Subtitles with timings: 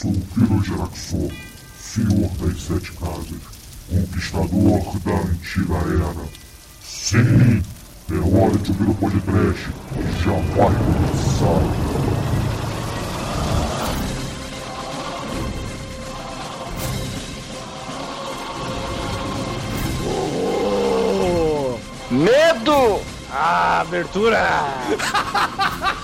[0.00, 1.30] sou o Pirogeraxor,
[1.78, 3.36] senhor das sete casas,
[3.90, 6.28] conquistador da antiga era.
[6.82, 7.62] Sim,
[8.10, 9.68] é hora de ouvir o podcast,
[10.24, 11.60] já vai começar.
[22.10, 23.02] Medo!
[23.30, 24.40] Ah, abertura!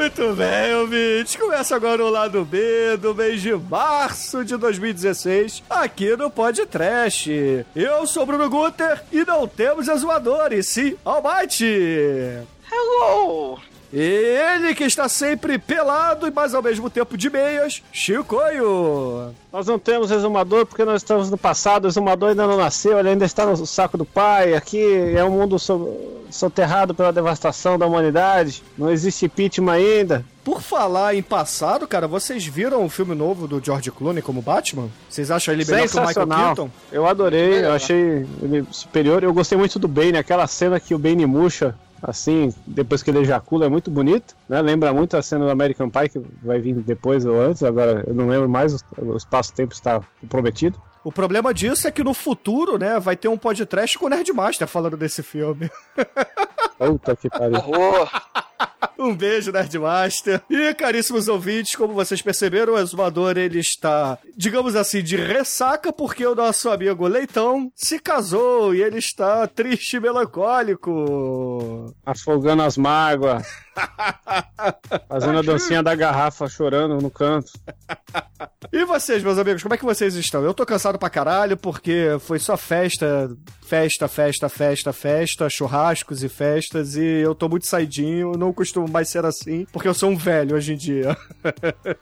[0.00, 1.36] Muito bem, ouvintes.
[1.36, 7.26] Começa agora o lado B do mês de março de 2016, aqui no Pod Trash.
[7.76, 11.66] Eu sou Bruno Guter e não temos exumadores, sim, Almighty.
[12.72, 13.60] Hello!
[13.92, 19.34] Ele que está sempre pelado, mas ao mesmo tempo de meias, Chicoio.
[19.52, 23.10] Nós não temos exumador porque nós estamos no passado, o exumador ainda não nasceu, ele
[23.10, 24.54] ainda está no saco do pai.
[24.54, 24.80] Aqui
[25.16, 30.24] é um mundo so soterrado pela devastação da humanidade, não existe impeachment ainda.
[30.44, 34.88] Por falar em passado, cara, vocês viram o filme novo do George Clooney como Batman?
[35.08, 36.70] Vocês acham ele melhor que o Michael Keaton?
[36.92, 39.24] Eu adorei, eu achei ele superior.
[39.24, 43.20] Eu gostei muito do Bane, aquela cena que o Bane murcha assim, depois que ele
[43.20, 44.60] ejacula, é muito bonito, né?
[44.60, 48.14] Lembra muito a cena do American Pie, que vai vir depois ou antes, agora eu
[48.14, 50.80] não lembro mais, o espaço-tempo está comprometido.
[51.02, 54.68] O problema disso é que no futuro, né, vai ter um podcast com o Nerdmaster
[54.68, 55.70] falando desse filme.
[56.78, 57.58] Puta que pariu.
[58.98, 60.42] Um beijo, Nerdmaster.
[60.50, 66.26] E, caríssimos ouvintes, como vocês perceberam, o Exumador, ele está, digamos assim, de ressaca, porque
[66.26, 71.94] o nosso amigo Leitão se casou e ele está triste e melancólico.
[72.04, 73.46] Afogando as mágoas.
[75.08, 77.50] Fazendo a dancinha da garrafa, chorando no canto.
[78.72, 80.42] E vocês, meus amigos, como é que vocês estão?
[80.44, 83.30] Eu tô cansado pra caralho porque foi só festa,
[83.62, 89.08] festa, festa, festa, festa, churrascos e festas e eu tô muito saidinho, não costumo mais
[89.08, 91.16] ser assim, porque eu sou um velho hoje em dia.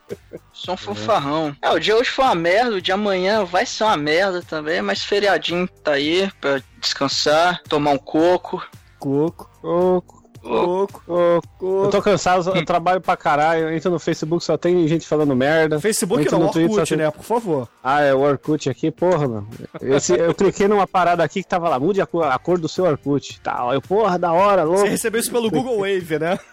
[0.51, 1.55] Sou um fanfarrão.
[1.61, 4.81] É, o dia hoje foi uma merda, o dia amanhã vai ser uma merda também,
[4.81, 8.61] mas feriadinho tá aí pra descansar, tomar um coco.
[8.99, 9.49] Coco.
[9.61, 10.18] Coco.
[10.49, 11.03] Coco.
[11.05, 11.83] Coco.
[11.85, 13.71] Eu tô cansado, eu trabalho pra caralho.
[13.71, 15.79] Entro no Facebook, só tem gente falando merda.
[15.79, 17.11] Facebook Entro não, no Twitter, Orkut, só tem- né?
[17.11, 17.67] Por favor.
[17.83, 19.47] Ah, é o Orkut aqui, porra, mano.
[19.81, 22.67] Esse- eu cliquei numa parada aqui que tava lá, mude a cor, a cor do
[22.67, 23.39] seu Orkut.
[23.41, 23.73] Tal.
[23.73, 24.81] Eu, porra, da hora, louco.
[24.81, 26.39] Você recebeu isso pelo Google Wave, né?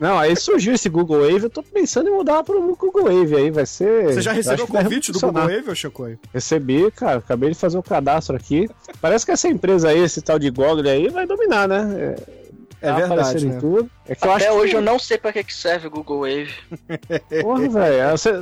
[0.00, 3.50] Não, aí surgiu esse Google Wave, eu tô pensando em mudar pro Google Wave aí,
[3.50, 4.12] vai ser.
[4.12, 5.42] Você já eu recebeu o convite do Google.
[5.42, 6.18] Wave, ô Chicoio?
[6.34, 8.68] Recebi, cara, acabei de fazer o cadastro aqui.
[9.00, 12.16] Parece que essa empresa aí, esse tal de Google aí, vai dominar, né?
[12.18, 12.43] É
[12.92, 13.56] tá verdade, né?
[13.56, 13.90] em tudo.
[14.06, 14.76] É que eu Até acho hoje que...
[14.76, 16.52] eu não sei pra que, que serve o Google Wave.
[17.42, 17.96] Porra, velho.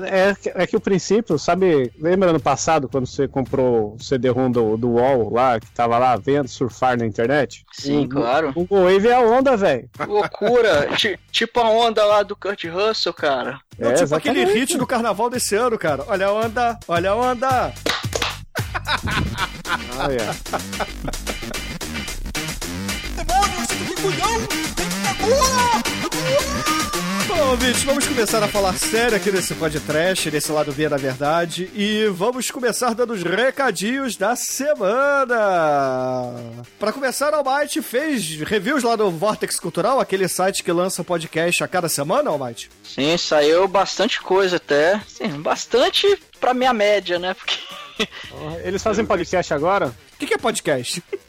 [0.05, 1.93] É, É, que- é que o princípio, sabe?
[2.01, 6.17] Lembra no passado quando você comprou o CD-ROM do, do UOL lá, que tava lá
[6.17, 7.65] vendo surfar na internet?
[7.73, 8.49] Sim, o, claro.
[8.51, 9.89] O Google Wave é a onda, velho.
[10.07, 10.89] Loucura.
[10.97, 13.61] Ti- tipo a onda lá do Kurt Russell, cara.
[13.79, 14.59] Não, É, tipo aquele exatamente.
[14.73, 16.05] hit do carnaval desse ano, cara.
[16.09, 17.73] Olha a onda, olha a onda.
[19.99, 21.22] Ah, é.
[27.29, 31.71] Bom, ouvintes, vamos começar a falar sério aqui nesse podcast, nesse lado B da verdade,
[31.73, 35.37] e vamos começar dando os recadinhos da semana.
[36.81, 41.69] Pra começar, Almighty fez reviews lá no Vortex Cultural, aquele site que lança podcast a
[41.69, 42.71] cada semana, Almighty?
[42.83, 45.01] Sim, saiu bastante coisa até.
[45.07, 47.35] Sim, bastante pra minha média, né?
[47.35, 47.57] Porque.
[48.65, 49.95] Eles fazem podcast agora?
[50.15, 51.01] O que, que é podcast?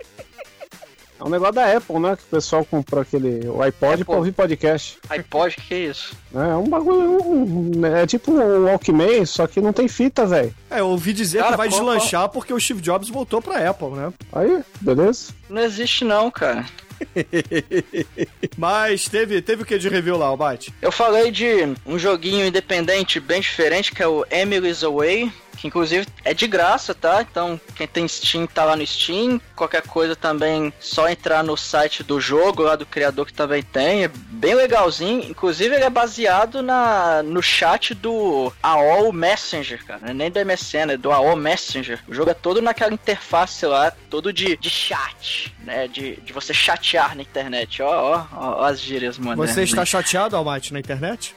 [1.19, 2.15] É um negócio da Apple, né?
[2.15, 4.05] Que o pessoal comprou aquele o iPod Apple.
[4.05, 4.97] pra ouvir podcast.
[5.09, 6.13] iPod, que é isso?
[6.31, 6.49] né?
[6.51, 7.23] É um bagulho.
[7.23, 10.53] um- é tipo um Walkman, só que não tem fita, velho.
[10.69, 13.89] É, eu ouvi dizer Cara, que vai deslanchar porque o Steve Jobs voltou pra Apple,
[13.91, 14.11] né?
[14.33, 15.31] Aí, beleza?
[15.49, 16.65] Não existe não, cara.
[18.57, 20.73] Mas teve, teve o que de review lá, Almighty?
[20.81, 25.31] Eu falei de um joguinho independente bem diferente, que é o Emily's Away,
[25.63, 27.21] que inclusive é de graça, tá?
[27.21, 29.39] Então, quem tem Steam tá lá no Steam.
[29.55, 34.03] Qualquer coisa também, só entrar no site do jogo, lá do criador que também tem.
[34.03, 35.23] É bem legalzinho.
[35.23, 40.01] Inclusive, ele é baseado na, no chat do AOL Messenger, cara.
[40.01, 42.03] Não é nem do MSN, é do AOL Messenger.
[42.09, 45.87] O jogo é todo naquela interface lá, todo de, de chat, né?
[45.87, 47.81] De, de você chatear na internet.
[47.81, 49.37] Ó, ó, ó, ó as gírias, mano.
[49.37, 51.33] Você está chateado, Almighty, na internet?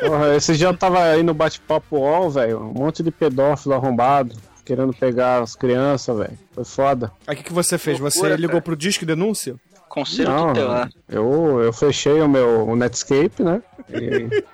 [0.00, 2.60] Porra, esse dia eu tava aí no bate-papo UOL, velho.
[2.60, 4.34] Um monte de pedófilo arrombado.
[4.64, 6.38] Querendo pegar as crianças, velho.
[6.52, 7.12] Foi foda.
[7.26, 7.98] Aí o que, que você fez?
[7.98, 8.62] Você Loucura, ligou cara.
[8.62, 9.56] pro Disque Denúncia?
[9.88, 10.88] Conselho Não, tutelar.
[11.08, 13.60] eu, eu fechei o meu o Netscape, né?
[13.88, 14.28] E...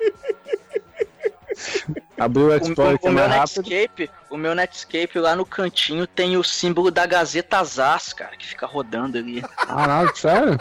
[2.19, 3.69] Abri o Explorer que o, é mais rápido.
[3.69, 8.47] Netscape, o meu Netscape lá no cantinho tem o símbolo da Gazeta Zaz, cara, que
[8.47, 9.43] fica rodando ali.
[9.43, 10.59] Caralho, sério?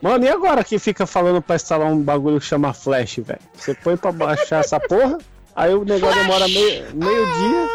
[0.00, 3.40] Mano, e agora que fica falando pra instalar um bagulho que chama Flash, velho?
[3.54, 5.18] Você põe pra baixar essa porra,
[5.54, 7.68] aí o negócio demora meio, meio dia.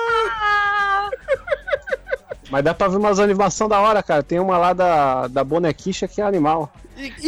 [2.49, 4.21] Mas dá pra ver umas animação da hora, cara.
[4.21, 6.71] Tem uma lá da, da bonequicha que é animal.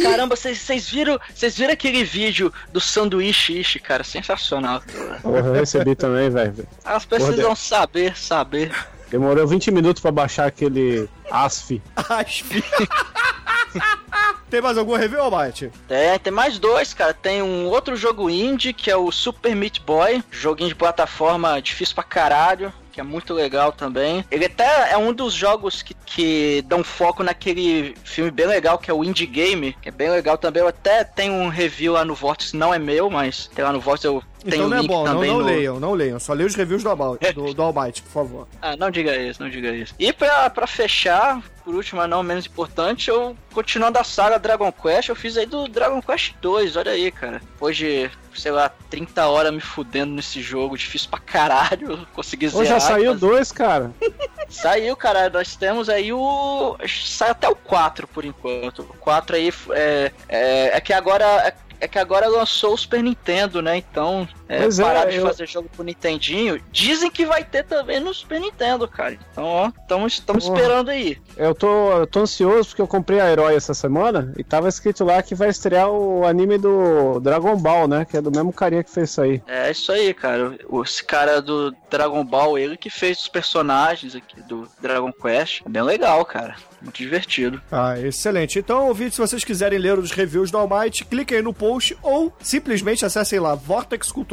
[0.02, 4.04] Caramba, vocês viram, vocês viram aquele vídeo do sanduíche ishi, cara?
[4.04, 4.82] Sensacional.
[5.22, 6.68] Porra, eu recebi também, velho.
[6.84, 8.70] Elas precisam Porra, saber, saber.
[9.10, 11.80] Demorou 20 minutos pra baixar aquele ASF.
[11.96, 12.62] ASF.
[14.50, 15.70] tem mais algum review, Almighty?
[15.88, 17.14] Tem, tem mais dois, cara.
[17.14, 20.22] Tem um outro jogo indie, que é o Super Meat Boy.
[20.30, 24.24] Joguinho de plataforma difícil pra caralho que é muito legal também.
[24.30, 28.90] Ele até é um dos jogos que, que dão foco naquele filme bem legal que
[28.90, 30.62] é o Indie Game, que é bem legal também.
[30.62, 33.80] Eu até tenho um review lá no Vortex, não é meu, mas tem lá no
[33.80, 35.44] Vortex eu então não é bom, não, não no...
[35.44, 36.20] leiam, não leiam.
[36.20, 36.94] Só leiam os reviews do,
[37.34, 38.48] do, do Almighty, por favor.
[38.60, 39.94] Ah, não diga isso, não diga isso.
[39.98, 44.70] E pra, pra fechar, por último, mas não menos importante, eu continuando a saga Dragon
[44.70, 47.40] Quest, eu fiz aí do Dragon Quest 2, olha aí, cara.
[47.40, 52.62] Depois de, sei lá, 30 horas me fudendo nesse jogo, difícil pra caralho, consegui zerar.
[52.62, 53.20] Hoje já saiu mas...
[53.20, 53.90] dois, cara.
[54.46, 56.76] Saiu, cara, nós temos aí o.
[56.86, 58.80] Sai até o 4 por enquanto.
[58.82, 61.24] O 4 aí é, é, é que agora.
[61.48, 61.54] É
[61.84, 63.76] é que agora lançou o Super Nintendo, né?
[63.76, 65.26] Então, é, é, pararam é, de eu...
[65.26, 66.60] fazer jogo pro Nintendinho.
[66.70, 69.18] Dizem que vai ter também no Super Nintendo, cara.
[69.32, 69.70] Então, ó,
[70.06, 71.18] estamos esperando aí.
[71.36, 75.04] Eu tô, eu tô ansioso porque eu comprei a Herói essa semana e tava escrito
[75.04, 78.04] lá que vai estrear o anime do Dragon Ball, né?
[78.04, 79.42] Que é do mesmo carinha que fez isso aí.
[79.46, 80.56] É isso aí, cara.
[80.84, 85.62] Esse cara do Dragon Ball, ele que fez os personagens aqui do Dragon Quest.
[85.64, 86.56] É bem legal, cara.
[86.84, 87.62] Muito divertido.
[87.72, 88.58] Ah, excelente.
[88.58, 92.32] Então, ouvinte, se vocês quiserem ler os reviews do Almighty, cliquem aí no post ou
[92.40, 93.54] simplesmente acessem lá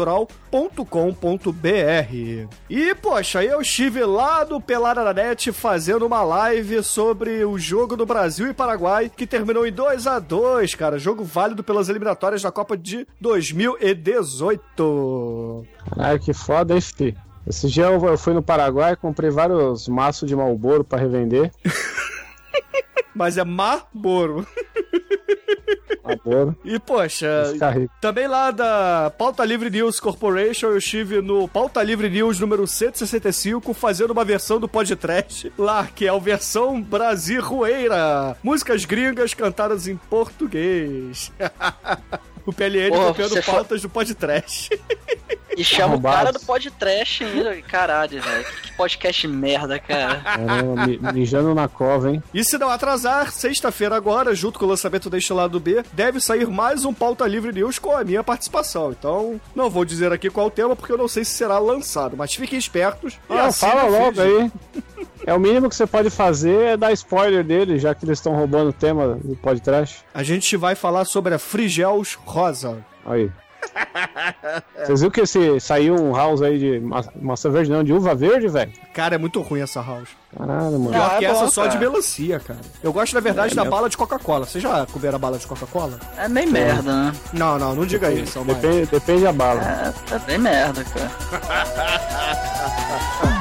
[0.01, 2.49] vortexcultural.com.br.
[2.69, 8.49] E, poxa, eu estive lá do Peladananet fazendo uma live sobre o jogo do Brasil
[8.49, 10.99] e Paraguai, que terminou em 2 a 2 cara.
[10.99, 15.65] Jogo válido pelas eliminatórias da Copa de 2018.
[15.95, 17.15] Caralho, que foda, hein, filho?
[17.47, 21.51] Esse dia eu fui no Paraguai, comprei vários maços de Malboro para revender.
[23.15, 24.47] Mas é Marlboro.
[26.03, 26.55] Marlboro.
[26.63, 27.53] E, poxa,
[27.99, 33.73] também lá da Pauta Livre News Corporation, eu estive no Pauta Livre News número 165
[33.73, 38.35] fazendo uma versão do podcast lá, que é a versão Brasileira.
[38.43, 41.31] Músicas gringas cantadas em português.
[42.45, 43.87] o PLN copiando pautas for...
[43.87, 44.69] do podcast.
[45.57, 47.61] E chama o cara do podcast ainda.
[47.63, 48.45] Caralho, velho.
[48.63, 50.15] Que podcast merda, cara.
[50.21, 52.23] Caramba, mijando na cova, hein?
[52.33, 56.47] E se não atrasar, sexta-feira agora, junto com o lançamento deste lado B, deve sair
[56.47, 58.91] mais um Pauta Livre News com a minha participação.
[58.91, 62.15] Então, não vou dizer aqui qual o tema, porque eu não sei se será lançado.
[62.15, 63.19] Mas fiquem espertos.
[63.29, 64.51] Ah, assim fala logo aí.
[65.25, 68.33] É o mínimo que você pode fazer é dar spoiler dele, já que eles estão
[68.33, 70.03] roubando o tema do podcast.
[70.13, 72.83] A gente vai falar sobre a Frigels Rosa.
[73.05, 73.29] Aí.
[74.85, 76.81] Vocês viram que esse, saiu um house aí de
[77.21, 78.71] maçã verde, não, de uva verde, velho?
[78.93, 80.09] Cara, é muito ruim essa house.
[80.37, 80.91] Caralho, mano.
[80.91, 81.73] Pior ah, que é essa bom, só cara.
[81.73, 82.59] de melancia, cara.
[82.81, 83.71] Eu gosto, na verdade, é, da meu...
[83.71, 84.45] bala de Coca-Cola.
[84.45, 85.99] Você já comeram a bala de Coca-Cola?
[86.17, 87.13] É bem merda, né?
[87.33, 89.61] Não, não, não diga depende, isso, Depende, depende da bala.
[89.61, 91.11] É, é bem merda, cara.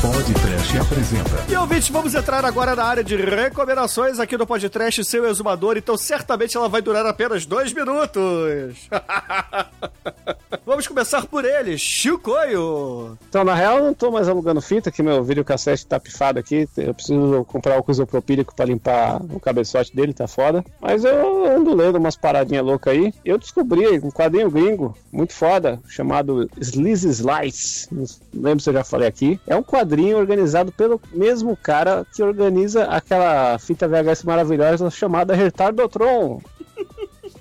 [0.00, 1.44] Podcast apresenta.
[1.48, 5.96] E ouvinte, vamos entrar agora na área de recomendações aqui do Podcast Seu Exumador, então
[5.96, 8.88] certamente ela vai durar apenas dois minutos.
[10.64, 13.18] vamos começar por ele, Chicoio.
[13.28, 16.68] Então, na real, eu não tô mais alugando fita, que meu videocassete tá pifado aqui.
[16.76, 20.64] Eu preciso comprar o isopropílico pra limpar o cabeçote dele, tá foda.
[20.80, 23.12] Mas eu ando lendo umas paradinhas loucas aí.
[23.24, 27.88] Eu descobri um quadrinho gringo muito foda, chamado Sleazy Slice.
[27.92, 29.40] Não lembro se eu já falei aqui.
[29.46, 36.40] É um quadrinho organizado pelo mesmo cara que organiza aquela fita VHS maravilhosa chamada Retardotron.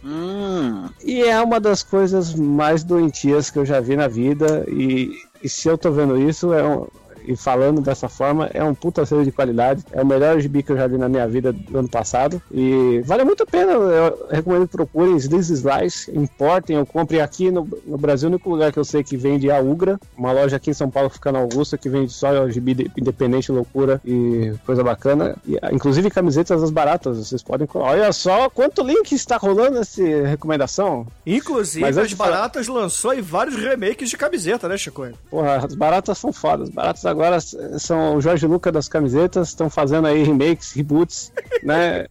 [0.07, 0.89] Hum.
[1.03, 4.63] E é uma das coisas mais doentias que eu já vi na vida.
[4.69, 5.11] E,
[5.43, 6.87] e se eu tô vendo isso, é um,
[7.27, 9.83] e falando dessa forma, é um puta selo de qualidade.
[9.91, 12.41] É o melhor gibi que eu já vi na minha vida do ano passado.
[12.51, 13.73] E vale muito a pena.
[13.73, 18.29] Eu recomendo que procurem Slice Slice, importem ou comprem aqui no, no Brasil.
[18.29, 20.73] O único lugar que eu sei que vende é a Ugra, uma loja aqui em
[20.73, 25.35] São Paulo, fica na Augusta, que vende só gibi independente, loucura e coisa bacana.
[25.45, 27.67] E, inclusive camisetas das baratas, vocês podem.
[27.73, 31.07] Olha só quanto link está rolando essa recomendação.
[31.25, 35.07] Inclusive, Mas as baratas lançou aí vários remakes de camiseta, né, Chico?
[35.29, 36.69] Porra, as baratas são fodas.
[36.69, 37.39] As baratas agora agora
[37.79, 41.33] são o Jorge Luca das camisetas, estão fazendo aí remakes, reboots,
[41.63, 42.05] né?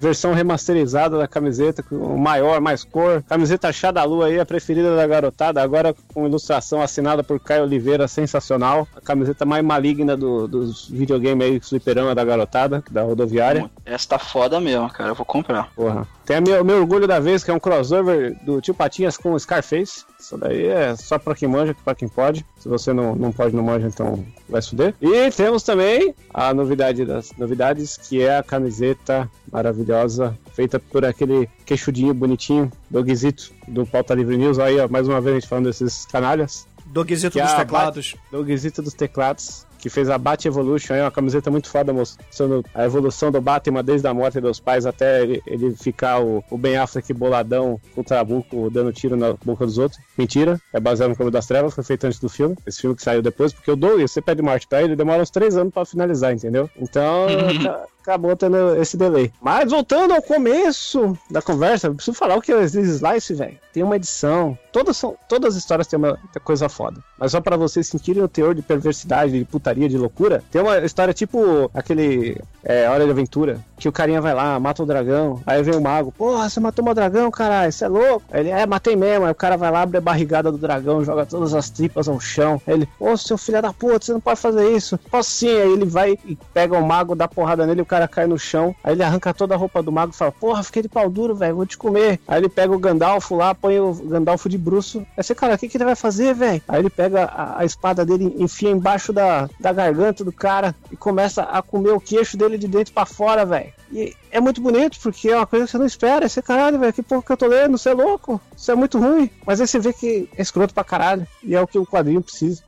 [0.00, 3.22] versão remasterizada da camiseta, com maior, mais cor.
[3.28, 7.64] Camiseta chá da lua aí, a preferida da garotada, agora com ilustração assinada por Caio
[7.64, 8.88] Oliveira, sensacional.
[8.96, 13.70] A camiseta mais maligna do, dos videogames aí, fliperama da garotada, da rodoviária.
[13.84, 15.10] Essa tá foda mesmo, cara.
[15.10, 15.70] Eu vou comprar.
[15.74, 16.08] Porra.
[16.30, 19.32] Tem o meu, meu orgulho da vez, que é um crossover do Tio Patinhas com
[19.32, 20.04] o Scarface.
[20.16, 22.46] Isso daí é só pra quem manja, pra quem pode.
[22.56, 24.94] Se você não, não pode, não manja, então vai se fuder.
[25.02, 31.48] E temos também a novidade das novidades, que é a camiseta maravilhosa, feita por aquele
[31.66, 34.60] queixudinho bonitinho, Dogzito, do Pauta Livre News.
[34.60, 36.64] Aí, ó, mais uma vez a gente falando desses canalhas.
[36.86, 38.14] Doguezito Que dos a teclados.
[38.30, 42.84] Dogzito dos teclados, que fez a Bat Evolution, é uma camiseta muito foda, mostrando a
[42.84, 46.76] evolução do Batman desde a morte dos pais até ele, ele ficar o, o Ben
[46.76, 50.00] Affleck boladão com o Trabuco dando tiro na boca dos outros.
[50.18, 53.02] Mentira, é baseado no Clube das Trevas, foi feito antes do filme, esse filme que
[53.02, 55.84] saiu depois, porque o Douglas, você pede morte pra ele, demora uns três anos pra
[55.84, 56.68] finalizar, entendeu?
[56.78, 57.26] Então,
[57.62, 59.32] ca- acabou tendo esse delay.
[59.40, 63.58] Mas voltando ao começo da conversa, preciso falar o que é Slice, velho.
[63.72, 64.58] Tem uma edição.
[64.72, 67.00] Todas, são, todas as histórias têm uma coisa foda.
[67.18, 70.78] Mas só pra vocês sentirem o teor de perversidade, de putaria, de loucura, tem uma
[70.78, 75.40] história tipo aquele é, Hora de Aventura, que o carinha vai lá, mata o dragão,
[75.46, 78.22] aí vem o mago, porra, você matou meu dragão, caralho, você é louco?
[78.30, 81.02] Aí ele, é, matei mesmo, aí o cara vai lá, abre a barrigada do dragão,
[81.02, 84.20] joga todas as tripas ao chão, aí ele, ô, seu filho da puta, você não
[84.20, 84.98] pode fazer isso.
[85.10, 88.26] Posso sim, aí ele vai e pega o mago, dá porrada nele, o cara cai
[88.26, 90.88] no chão, aí ele arranca toda a roupa do mago e fala, porra, fiquei de
[90.88, 92.20] pau duro, velho, vou te comer.
[92.28, 95.58] Aí ele pega o Gandalf lá, põe o Gandalf de bruxo, aí você, cara, o
[95.58, 96.62] que, que ele vai fazer, velho?
[96.68, 100.96] Aí ele pega a, a espada dele, enfia embaixo da, da garganta do cara e
[100.96, 103.69] começa a comer o queixo dele de dentro pra fora, velho.
[103.92, 106.26] E é muito bonito, porque é uma coisa que você não espera.
[106.26, 108.98] Esse caralho, velho, que porra que eu tô lendo, você é louco, isso é muito
[108.98, 109.30] ruim.
[109.46, 112.22] Mas aí você vê que é escroto pra caralho, e é o que o quadrinho
[112.22, 112.62] precisa.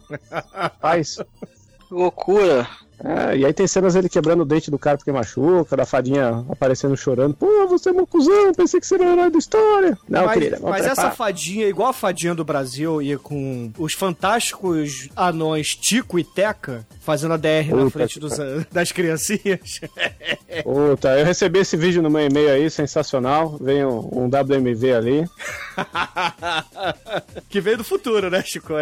[0.81, 1.19] Faz.
[1.91, 2.67] Loucura.
[3.05, 6.45] É, e aí tem cenas dele quebrando o dente do cara porque machuca, da fadinha
[6.49, 7.35] aparecendo chorando.
[7.35, 9.99] Pô, você é meu cuzão, pensei que seria o herói da história.
[10.09, 15.09] Não, mas querida, mas essa fadinha, igual a fadinha do Brasil, e com os fantásticos
[15.17, 18.39] anões Tico e Teca fazendo a DR na Puta frente que dos,
[18.71, 19.81] das criancinhas.
[20.63, 23.59] Puta, eu recebi esse vídeo no meu e-mail aí, sensacional.
[23.61, 25.25] Vem um, um WMV ali.
[27.49, 28.75] que veio do futuro, né, Chico?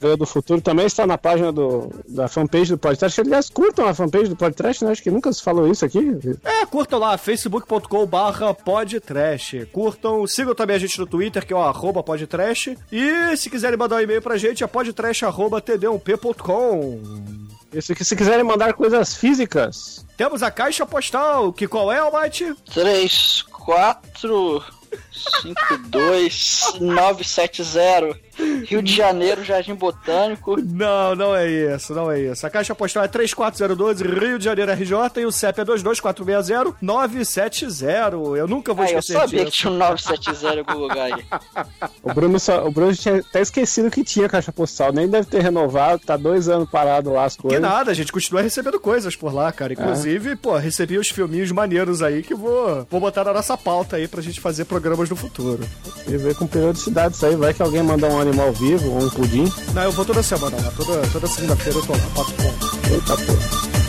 [0.00, 3.20] Veio do futuro também está na página do, da fanpage do podcast.
[3.20, 4.90] Aliás, curtam a fanpage do podcast, né?
[4.92, 6.18] Acho que nunca se falou isso aqui.
[6.44, 9.66] É, curtam lá, facebook.com barra podtrash.
[9.72, 12.76] Curtam, sigam também a gente no Twitter, que é o arroba podtrash.
[12.92, 17.00] E se quiserem mandar um e-mail pra gente, é podtrash.td1p.com.
[17.72, 22.54] E se, se quiserem mandar coisas físicas, Temos a caixa postal, que qual é, Almighty?
[22.74, 24.62] 3, 4,
[25.40, 28.20] 5, 2, 970.
[28.66, 30.56] Rio de Janeiro, Jardim Botânico.
[30.60, 32.46] Não, não é isso, não é isso.
[32.46, 38.36] A caixa postal é 34012, Rio de Janeiro RJ, e o CEP é 22460-970.
[38.36, 39.56] Eu nunca vou Ah, eu esquecer sabia que disso.
[39.58, 41.24] tinha um 970 em algum lugar aí.
[42.02, 44.92] o Bruno, só, o Bruno tinha até esquecido que tinha caixa postal.
[44.92, 47.60] Nem deve ter renovado, tá dois anos parado lá as Que coisas.
[47.60, 49.72] nada, a gente continua recebendo coisas por lá, cara.
[49.72, 54.08] Inclusive, pô, recebi os filminhos maneiros aí que vou, vou botar na nossa pauta aí
[54.08, 55.60] pra gente fazer programas no futuro.
[56.08, 57.36] E ver com periodicidade isso aí.
[57.36, 59.52] Vai que alguém mandar um animal vivo ou um pudim.
[59.74, 62.92] Não, eu vou toda semana lá, toda, toda segunda-feira eu tô lá, papo ponto.
[62.92, 63.79] Eita porra.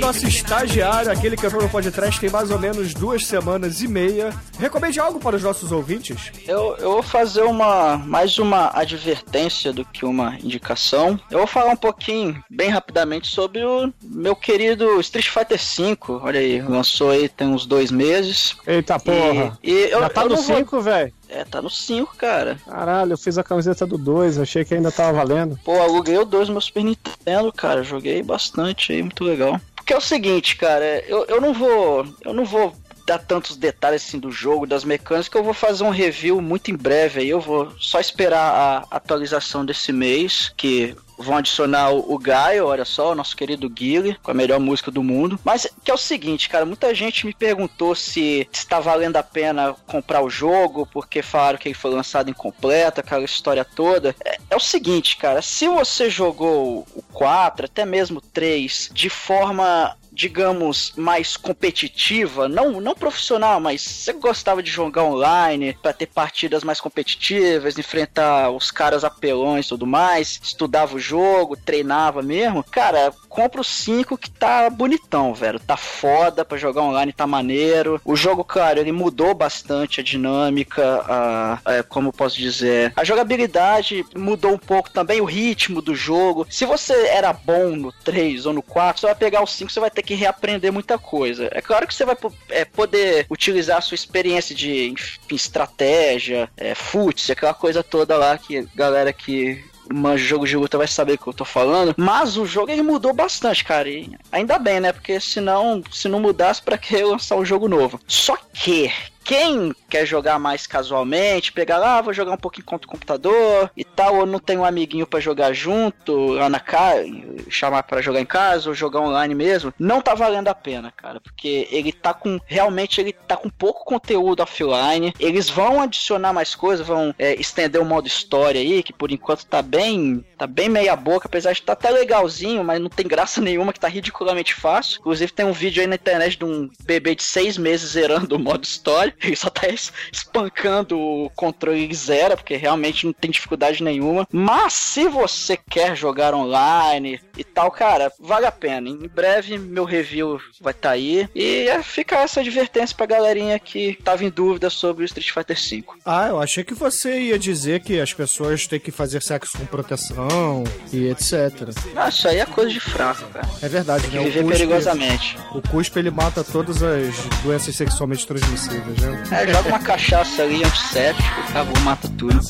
[0.00, 4.30] Nosso estagiário, aquele que entrou no podcast tem mais ou menos duas semanas e meia.
[4.58, 6.30] Recomende algo para os nossos ouvintes?
[6.46, 11.18] Eu, eu vou fazer uma mais uma advertência do que uma indicação.
[11.30, 15.96] Eu vou falar um pouquinho, bem rapidamente, sobre o meu querido Street Fighter V.
[16.22, 18.56] Olha aí, lançou aí tem uns dois meses.
[18.66, 19.58] Eita porra.
[19.62, 21.12] E, e eu, Já tá eu no não vou- 5, velho.
[21.28, 22.58] É, tá no 5, cara.
[22.68, 25.58] Caralho, eu fiz a camiseta do 2, achei que ainda tava valendo.
[25.64, 27.82] Pô, aluguei o 2 no meu Super Nintendo, cara.
[27.82, 29.60] Joguei bastante aí, muito legal.
[29.84, 32.06] Porque é o seguinte, cara, eu, eu não vou.
[32.24, 32.74] Eu não vou
[33.06, 36.70] dar tantos detalhes assim do jogo, das mecânicas, que eu vou fazer um review muito
[36.70, 37.28] em breve aí.
[37.28, 43.12] Eu vou só esperar a atualização desse mês, que vão adicionar o, Gaio, olha só,
[43.12, 45.38] o nosso querido Guile, com a melhor música do mundo.
[45.44, 49.74] Mas que é o seguinte, cara, muita gente me perguntou se está valendo a pena
[49.86, 54.14] comprar o jogo, porque falaram que ele foi lançado incompleto, aquela história toda.
[54.24, 59.08] É, é o seguinte, cara, se você jogou o 4, até mesmo o 3, de
[59.08, 66.06] forma digamos, mais competitiva, não, não profissional, mas você gostava de jogar online para ter
[66.06, 72.62] partidas mais competitivas, enfrentar os caras apelões e tudo mais, estudava o jogo, treinava mesmo,
[72.62, 75.58] cara, compra o 5 que tá bonitão, velho.
[75.58, 78.00] Tá foda pra jogar online, tá maneiro.
[78.04, 84.06] O jogo, cara, ele mudou bastante a dinâmica, a, a, como posso dizer, a jogabilidade
[84.16, 86.46] mudou um pouco também, o ritmo do jogo.
[86.48, 89.80] Se você era bom no 3 ou no 4, você vai pegar o 5, você
[89.80, 91.48] vai ter que reaprender muita coisa.
[91.50, 92.16] É claro que você vai
[92.50, 98.38] é, poder utilizar a sua experiência de enfim, estratégia, é, futs, aquela coisa toda lá
[98.38, 101.94] que galera que manja jogo de luta vai saber o que eu tô falando.
[101.96, 103.88] Mas o jogo ele mudou bastante, cara.
[103.88, 104.92] E ainda bem, né?
[104.92, 108.00] Porque senão, se não mudasse, para que lançar um jogo novo?
[108.06, 108.90] Só que
[109.24, 113.70] quem quer jogar mais casualmente, pegar lá, ah, vou jogar um pouquinho contra o computador
[113.76, 117.04] e tal, ou não tem um amiguinho para jogar junto, lá na casa,
[117.48, 121.20] chamar para jogar em casa, ou jogar online mesmo, não tá valendo a pena, cara,
[121.20, 126.56] porque ele tá com, realmente ele tá com pouco conteúdo offline, eles vão adicionar mais
[126.56, 130.68] coisas, vão é, estender o modo história aí, que por enquanto tá bem, tá bem
[130.68, 134.54] meia boca, apesar de tá até legalzinho, mas não tem graça nenhuma, que tá ridiculamente
[134.54, 134.98] fácil.
[134.98, 138.40] Inclusive tem um vídeo aí na internet de um bebê de seis meses zerando o
[138.40, 139.68] modo história, ele só tá
[140.12, 144.26] espancando o controle zero, porque realmente não tem dificuldade nenhuma.
[144.32, 148.88] Mas se você quer jogar online e tal, cara, vale a pena.
[148.88, 151.28] Em breve meu review vai estar tá aí.
[151.34, 155.56] E é, fica essa advertência pra galerinha que tava em dúvida sobre o Street Fighter
[155.56, 155.84] V.
[156.04, 159.66] Ah, eu achei que você ia dizer que as pessoas têm que fazer sexo com
[159.66, 161.70] proteção e etc.
[161.96, 163.48] Ah, isso aí é coisa de fraco, cara.
[163.62, 164.22] É verdade, né?
[164.22, 165.36] Viver cuspe, perigosamente.
[165.52, 169.22] O cuspe ele mata todas as doenças sexualmente transmissíveis, né?
[169.30, 172.40] É, joga uma cachaça ali, antisséptico, acabou, mata tudo.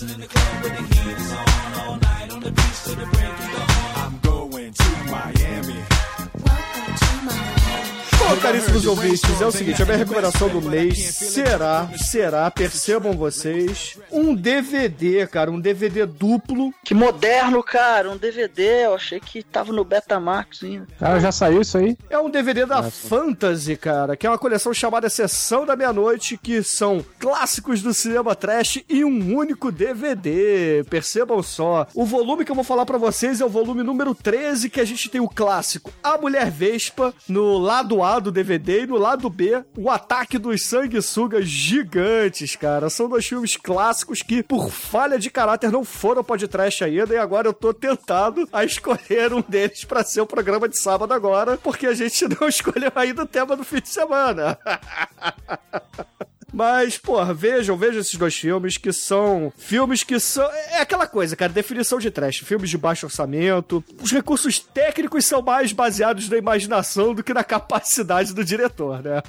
[8.26, 13.98] Bom, caríssimos ouvintes, é o seguinte, a minha recomendação do mês será, será, percebam vocês,
[14.10, 16.72] um DVD, cara, um DVD duplo.
[16.82, 20.86] Que moderno, cara, um DVD, eu achei que tava no Betamax ainda.
[20.98, 21.98] Cara, já saiu isso aí?
[22.08, 23.08] É um DVD da Nossa.
[23.08, 28.34] Fantasy, cara, que é uma coleção chamada Sessão da Meia-Noite, que são clássicos do cinema
[28.34, 30.82] trash e um único DVD.
[30.88, 31.86] Percebam só.
[31.94, 34.84] O volume que eu vou falar para vocês é o volume número 13, que a
[34.86, 39.28] gente tem o clássico A Mulher Vespa, no lado A do DVD e no lado
[39.28, 42.90] B, o ataque dos sanguessugas gigantes, cara.
[42.90, 47.48] São dois filmes clássicos que, por falha de caráter, não foram podcast ainda e agora
[47.48, 51.86] eu tô tentado a escolher um deles para ser o programa de sábado agora, porque
[51.86, 54.58] a gente não escolheu ainda o tema do fim de semana.
[56.54, 60.48] Mas, porra, vejam, vejam esses dois filmes que são filmes que são.
[60.70, 62.38] É aquela coisa, cara, definição de trash.
[62.38, 63.82] Filmes de baixo orçamento.
[64.00, 69.20] Os recursos técnicos são mais baseados na imaginação do que na capacidade do diretor, né?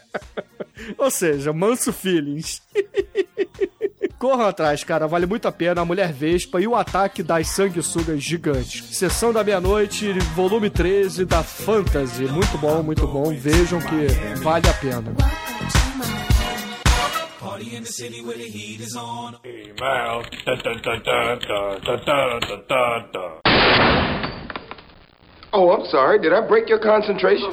[0.96, 2.62] Ou seja, manso feelings.
[4.20, 5.80] Corram atrás, cara, vale muito a pena.
[5.80, 8.94] A Mulher Vespa e o Ataque das Sanguessugas Gigantes.
[8.94, 12.24] Sessão da Meia-Noite, volume 13 da Fantasy.
[12.24, 13.34] Muito bom, muito bom.
[13.34, 14.08] Vejam que
[14.42, 15.16] vale a pena.
[25.52, 26.20] Oh, I'm sorry.
[26.20, 27.50] Did I break your concentration?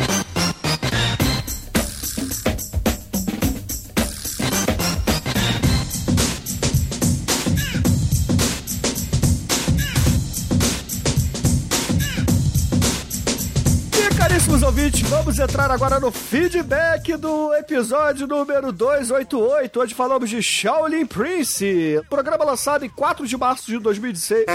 [15.27, 22.45] Vamos entrar agora no feedback do episódio número 288, onde falamos de Shaolin Prince, programa
[22.45, 24.45] lançado em 4 de março de 2016,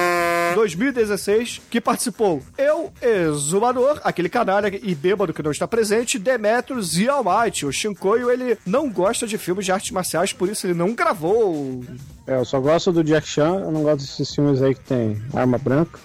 [0.55, 7.07] 2016 que participou eu, Exumador, aquele canalha e bêbado que não está presente, Demetrius e
[7.07, 7.67] Almighty.
[7.67, 11.85] O Shinkoio, ele não gosta de filmes de artes marciais, por isso ele não gravou
[12.27, 15.21] é, eu só gosto do Jack Chan, eu não gosto desses filmes aí que tem
[15.35, 15.99] arma branca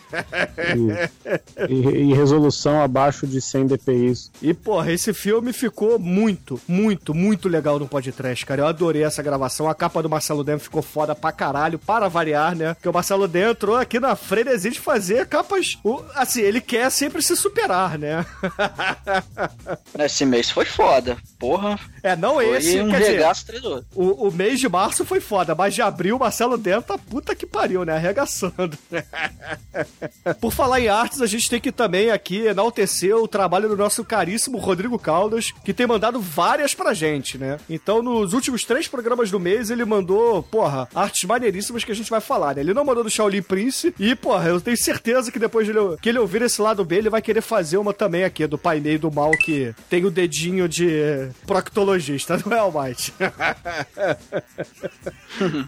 [1.67, 4.13] e, e, e, resolução abaixo de 100 dpi.
[4.41, 8.61] E, porra, esse filme ficou muito, muito, muito legal no podcast, cara.
[8.61, 9.69] Eu adorei essa gravação.
[9.69, 12.73] A capa do Marcelo Dentro ficou foda pra caralho, para variar, né?
[12.73, 15.77] Porque o Marcelo Dentro entrou aqui na frenesia de fazer capas...
[16.15, 18.25] Assim, ele quer sempre se superar, né?
[19.99, 21.79] Esse mês foi foda, porra.
[22.01, 25.73] É, não foi esse, um quer dizer, o, o mês de março foi foda, mas
[25.73, 27.95] de abril o Marcelo Dentro tá puta que pariu, né?
[27.95, 28.77] Arregaçando.
[30.39, 34.03] Por falar em artes, a gente tem que também aqui enaltecer o trabalho do nosso
[34.03, 37.57] caríssimo Rodrigo Caldas, que tem mandado várias pra gente, né?
[37.69, 42.09] Então, nos últimos três programas do mês, ele mandou, porra, artes maneiríssimas que a gente
[42.09, 42.61] vai falar, né?
[42.61, 45.97] Ele não mandou do Shaolin Prince e porra, eu tenho certeza que depois de ele,
[46.01, 48.99] que ele ouvir esse lado B, ele vai querer fazer uma também aqui, do painel
[48.99, 53.13] do mal que tem o dedinho de proctologista, não é, Almighty?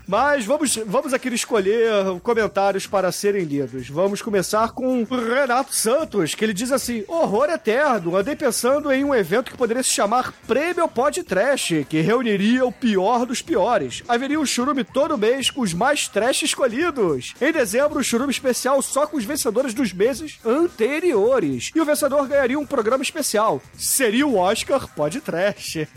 [0.08, 3.90] Mas vamos, vamos aqui escolher comentários para serem lidos.
[3.90, 8.16] Vamos começar com Renato Santos, que ele diz assim: Horror eterno.
[8.16, 12.72] Andei pensando em um evento que poderia se chamar Prêmio Pod Trash, que reuniria o
[12.72, 14.04] pior dos piores.
[14.08, 17.34] Haveria um churume todo mês com os mais trash escolhidos.
[17.42, 21.72] Em dezembro, um churume especial só com os vencedores dos meses anteriores.
[21.74, 23.62] E o vencedor ganharia um programa especial.
[23.78, 25.78] Seria o Oscar Pod Trash.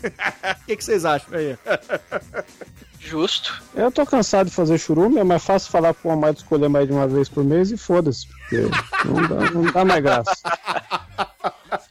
[0.63, 1.57] O que, que vocês acham aí?
[3.05, 3.61] Justo.
[3.75, 6.93] Eu tô cansado de fazer churume, é mais fácil falar pro Amado escolher mais de
[6.93, 8.61] uma vez por mês e foda-se, porque
[9.05, 10.31] não dá, não dá mais graça.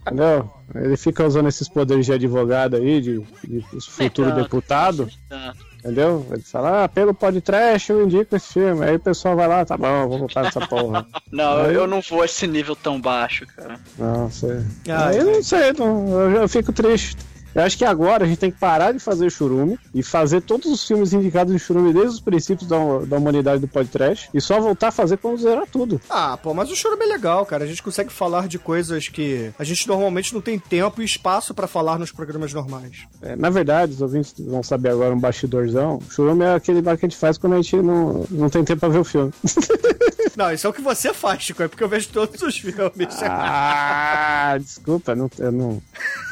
[0.00, 0.50] Entendeu?
[0.74, 5.58] Ele fica usando esses poderes de advogado aí, de, de futuro Tanto, deputado, tanto.
[5.78, 6.26] entendeu?
[6.30, 8.84] Ele fala, ah, pelo podcast eu indico esse filme.
[8.84, 11.06] Aí o pessoal vai lá, tá bom, vou voltar nessa porra.
[11.30, 13.78] Não, Aí- eu não vou a esse nível tão baixo, cara.
[13.98, 14.64] Não, sei.
[14.88, 17.16] Ah, Aí eu não sei, não, eu, eu fico triste.
[17.54, 20.70] Eu acho que agora a gente tem que parar de fazer churume e fazer todos
[20.70, 24.60] os filmes indicados em churume desde os princípios da, da humanidade do podcast e só
[24.60, 26.00] voltar a fazer quando zerar tudo.
[26.08, 27.64] Ah, pô, mas o churume é legal, cara.
[27.64, 31.52] A gente consegue falar de coisas que a gente normalmente não tem tempo e espaço
[31.54, 33.06] pra falar nos programas normais.
[33.20, 36.00] É, na verdade, os ouvintes vão saber agora um bastidorzão.
[36.10, 38.80] Churume é aquele bar que a gente faz quando a gente não, não tem tempo
[38.80, 39.32] pra ver o filme.
[40.34, 43.22] Não, isso é o que você faz, Chico, é porque eu vejo todos os filmes.
[43.22, 45.82] ah, desculpa, não, eu não.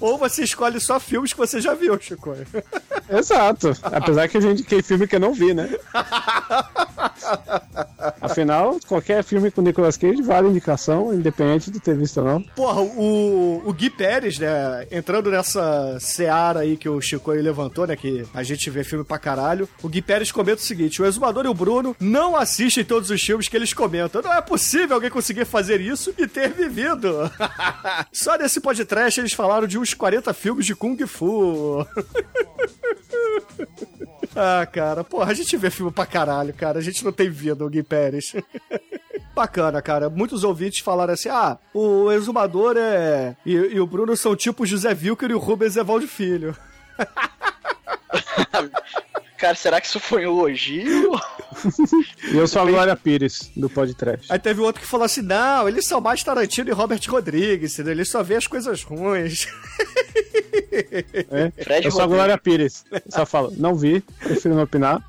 [0.00, 2.34] Ou você escolhe só filmes que você já viu, Chico.
[3.08, 3.72] Exato.
[3.82, 5.68] Apesar que a gente tem filme que eu não vi, né?
[8.20, 12.42] Afinal, qualquer filme com Nicolas Cage vale indicação, independente de ter visto ou não.
[12.42, 17.86] Porra, o, o Gui Pérez, né, entrando nessa seara aí que o Chico aí levantou,
[17.86, 21.06] né, que a gente vê filme pra caralho, o Gui Pérez comenta o seguinte, o
[21.06, 24.22] Exumador e o Bruno não assistem todos os filmes que eles comentam.
[24.22, 27.30] Não é possível alguém conseguir fazer isso e ter vivido.
[28.12, 31.86] Só nesse podcast eles falaram de uns 40 filmes de Kung Fu.
[34.36, 36.78] Ah, cara, porra, a gente vê filme pra caralho, cara.
[36.78, 38.34] A gente não tem vida, o Gui Pérez.
[39.34, 40.10] Bacana, cara.
[40.10, 43.36] Muitos ouvintes falaram assim: ah, o exumador é.
[43.46, 46.56] E, e o Bruno são tipo José Wilker e o Rubens Evaldo Filho.
[49.36, 51.12] Cara, será que isso foi um elogio?
[52.32, 54.32] E eu sou a Glória Pires, do podcast.
[54.32, 57.92] Aí teve outro que falou assim: não, eles são mais Tarantino e Robert Rodrigues, entendeu?
[57.92, 59.46] Eles só vê as coisas ruins.
[61.30, 61.52] É?
[61.84, 62.06] Eu sou a.
[62.06, 62.84] Glória Pires.
[63.08, 65.02] Só falo, não vi, prefiro não opinar.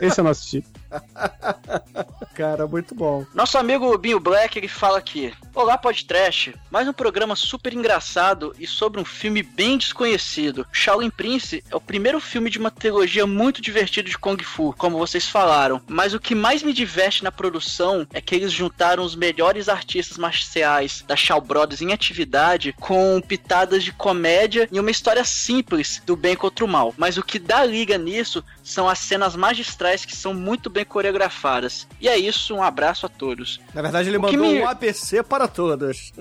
[0.00, 0.64] Esse eu não assisti.
[2.34, 3.24] cara, muito bom.
[3.34, 6.54] Nosso amigo Binho Black, ele fala aqui: Olá, podcast.
[6.70, 10.66] Mais um programa super engraçado e sobre um filme bem desconhecido.
[10.72, 14.98] Shaolin Prince é o primeiro filme de uma trilogia muito divertida de Kung Fu, como
[14.98, 15.82] vocês falaram.
[15.88, 20.16] Mas o que mais me diverte na produção é que eles juntaram os melhores artistas
[20.16, 26.16] marciais da Shaw Brothers em atividade com pitadas de comédia e uma história simples do
[26.16, 26.94] bem contra o mal.
[26.96, 31.86] Mas o que dá liga nisso são as cenas magistrais que são muito bem coreografadas.
[32.00, 33.60] E é isso, um abraço a todos.
[33.74, 36.12] Na verdade, ele O mandou me- um ABC para todos.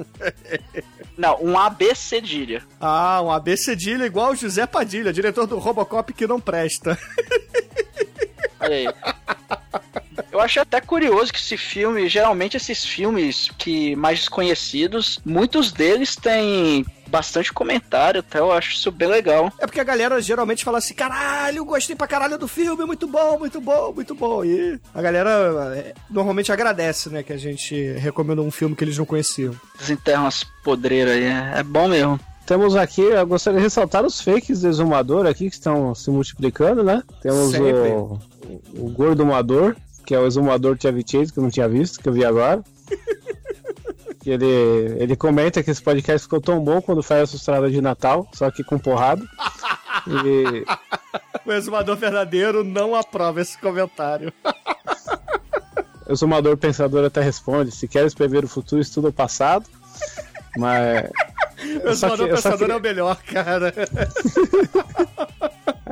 [1.18, 2.64] Não, um AB cedilha.
[2.80, 6.98] Ah, um ABC cedilha igual o José Padilha, diretor do Robocop que não presta.
[8.60, 8.88] Olha aí.
[10.38, 16.16] Eu acho até curioso que esse filme, geralmente esses filmes que mais desconhecidos, muitos deles
[16.16, 19.52] têm bastante comentário, até eu acho isso bem legal.
[19.58, 23.40] É porque a galera geralmente fala assim: caralho, gostei pra caralho do filme, muito bom,
[23.40, 24.46] muito bom, muito bom.
[24.46, 29.00] E a galera é, normalmente agradece, né, que a gente recomenda um filme que eles
[29.00, 29.56] não conheciam.
[29.80, 32.20] Desenterram umas podreiras aí, é é bom mesmo.
[32.46, 36.84] Temos aqui, eu gostaria de ressaltar os fakes do exumador aqui que estão se multiplicando,
[36.84, 37.02] né?
[37.24, 37.90] Temos Sempre.
[37.90, 38.20] o,
[38.76, 39.76] o gordomador,
[40.08, 42.64] que é o exumador Chase, que eu não tinha visto, que eu vi agora.
[44.22, 44.46] que ele,
[45.00, 48.50] ele comenta que esse podcast ficou tão bom quando faz a sustrada de Natal, só
[48.50, 49.22] que com porrada.
[50.08, 50.66] E
[51.46, 54.32] O exumador verdadeiro não aprova esse comentário.
[56.08, 59.66] o exumador pensador até responde: se queres prever o futuro, estuda o passado.
[60.58, 61.10] Mas.
[61.84, 63.74] O exumador que- pensador queria- é o melhor, cara.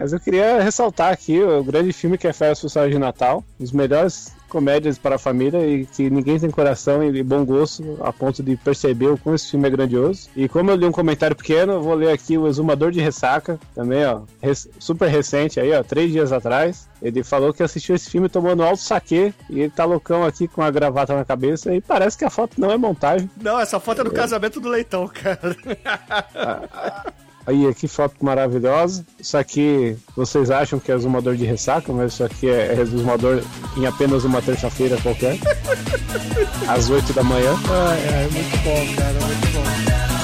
[0.05, 3.71] Mas eu queria ressaltar aqui o grande filme que é Férias Social de Natal, os
[3.71, 8.43] melhores comédias para a família e que ninguém tem coração e bom gosto a ponto
[8.43, 10.29] de perceber o quão esse filme é grandioso.
[10.35, 13.59] E como eu li um comentário pequeno, eu vou ler aqui o Exumador de Ressaca,
[13.73, 16.87] também, ó, res- super recente aí, ó, três dias atrás.
[17.01, 20.61] Ele falou que assistiu esse filme tomando alto saque e ele tá loucão aqui com
[20.61, 23.27] a gravata na cabeça e parece que a foto não é montagem.
[23.41, 25.55] Não, essa foto é do casamento do leitão, cara.
[27.47, 29.05] Aí, que foto maravilhosa.
[29.19, 33.85] Isso aqui, vocês acham que é exumador de ressaca, mas isso aqui é, é em
[33.85, 35.37] apenas uma terça-feira qualquer.
[36.67, 37.53] às 8 da manhã.
[37.69, 40.14] Ah, é, muito bom, cara, muito bom.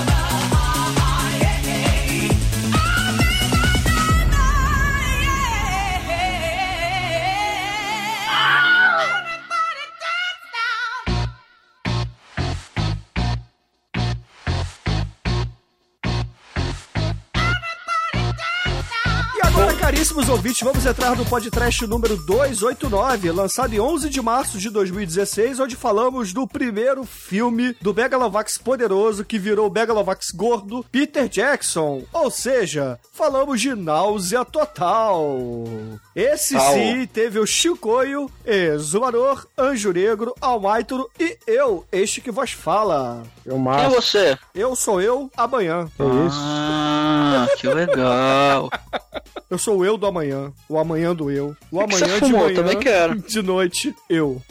[20.02, 25.60] Caríssimos ouvintes, vamos entrar no podcast número 289, lançado em 11 de março de 2016,
[25.60, 32.02] onde falamos do primeiro filme do Megalovax poderoso que virou o Megalovax gordo, Peter Jackson.
[32.12, 35.36] Ou seja, falamos de náusea total.
[36.16, 36.74] Esse Au.
[36.74, 43.22] sim teve o Chicoio, Exumador, Anjo Negro, Almaituro e eu, este que vos fala.
[43.46, 44.38] Eu, Quem é você?
[44.56, 45.88] Eu sou eu, amanhã.
[46.00, 46.42] É isso.
[46.42, 48.68] Ah, que legal.
[49.52, 52.56] Eu sou eu do amanhã, o amanhã do eu, o é amanhã de fumou, manhã,
[52.56, 53.20] também quero.
[53.20, 54.42] de noite, eu.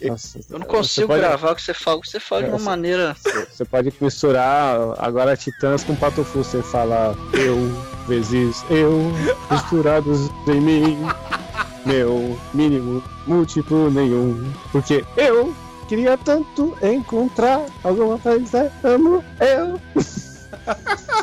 [0.00, 1.20] Nossa, eu não consigo pode...
[1.20, 3.14] gravar o que você fala, você fala de uma maneira.
[3.52, 7.58] Você pode misturar agora Titãs com Patofu, você fala eu
[8.08, 9.12] vezes eu,
[9.50, 10.98] misturados em mim,
[11.84, 15.54] meu mínimo múltiplo nenhum, porque eu
[15.86, 19.78] queria tanto encontrar alguma coisa, amo eu.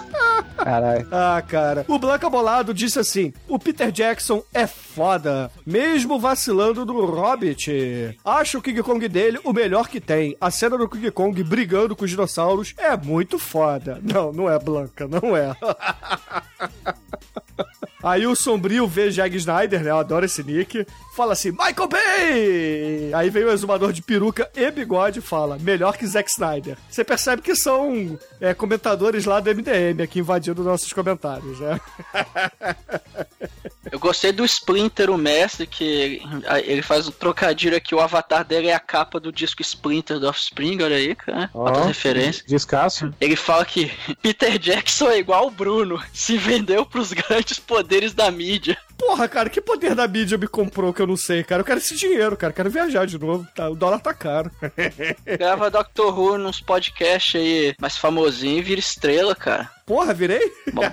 [0.63, 1.07] Caralho.
[1.11, 1.85] Ah, cara.
[1.87, 8.17] O Blanca Bolado disse assim: o Peter Jackson é foda, mesmo vacilando no Hobbit.
[8.23, 10.35] Acho o King Kong dele o melhor que tem.
[10.39, 13.99] A cena do King Kong brigando com os dinossauros é muito foda.
[14.01, 15.55] Não, não é Blanca, não é.
[18.03, 19.91] Aí o Sombrio vê Jack Snyder, né?
[19.91, 20.85] Eu adoro esse nick.
[21.15, 23.13] Fala assim, Michael Bay!
[23.13, 26.77] Aí vem o exumador de peruca e bigode e fala, melhor que Zack Snyder.
[26.89, 31.79] Você percebe que são é, comentadores lá do MDM aqui invadindo nossos comentários, né?
[33.89, 36.21] Eu gostei do Splinter, o mestre, que
[36.63, 40.27] ele faz um trocadilho aqui, o avatar dele é a capa do disco Splinter do
[40.27, 41.49] Offspring, olha aí, cara.
[41.53, 42.43] Oh, Outra referência.
[42.47, 43.13] Descasso.
[43.19, 43.91] Ele fala que
[44.21, 48.77] Peter Jackson é igual o Bruno, se vendeu pros grandes poderes da mídia.
[49.01, 51.61] Porra, cara, que poder da mídia me comprou que eu não sei, cara?
[51.61, 52.51] Eu quero esse dinheiro, cara.
[52.51, 53.47] Eu quero viajar de novo.
[53.55, 53.67] Tá?
[53.67, 54.51] O dólar tá caro.
[55.25, 59.71] Grava Doctor Who nos podcasts aí mais famosinho e vira estrela, cara.
[59.87, 60.53] Porra, virei?
[60.71, 60.83] Mó,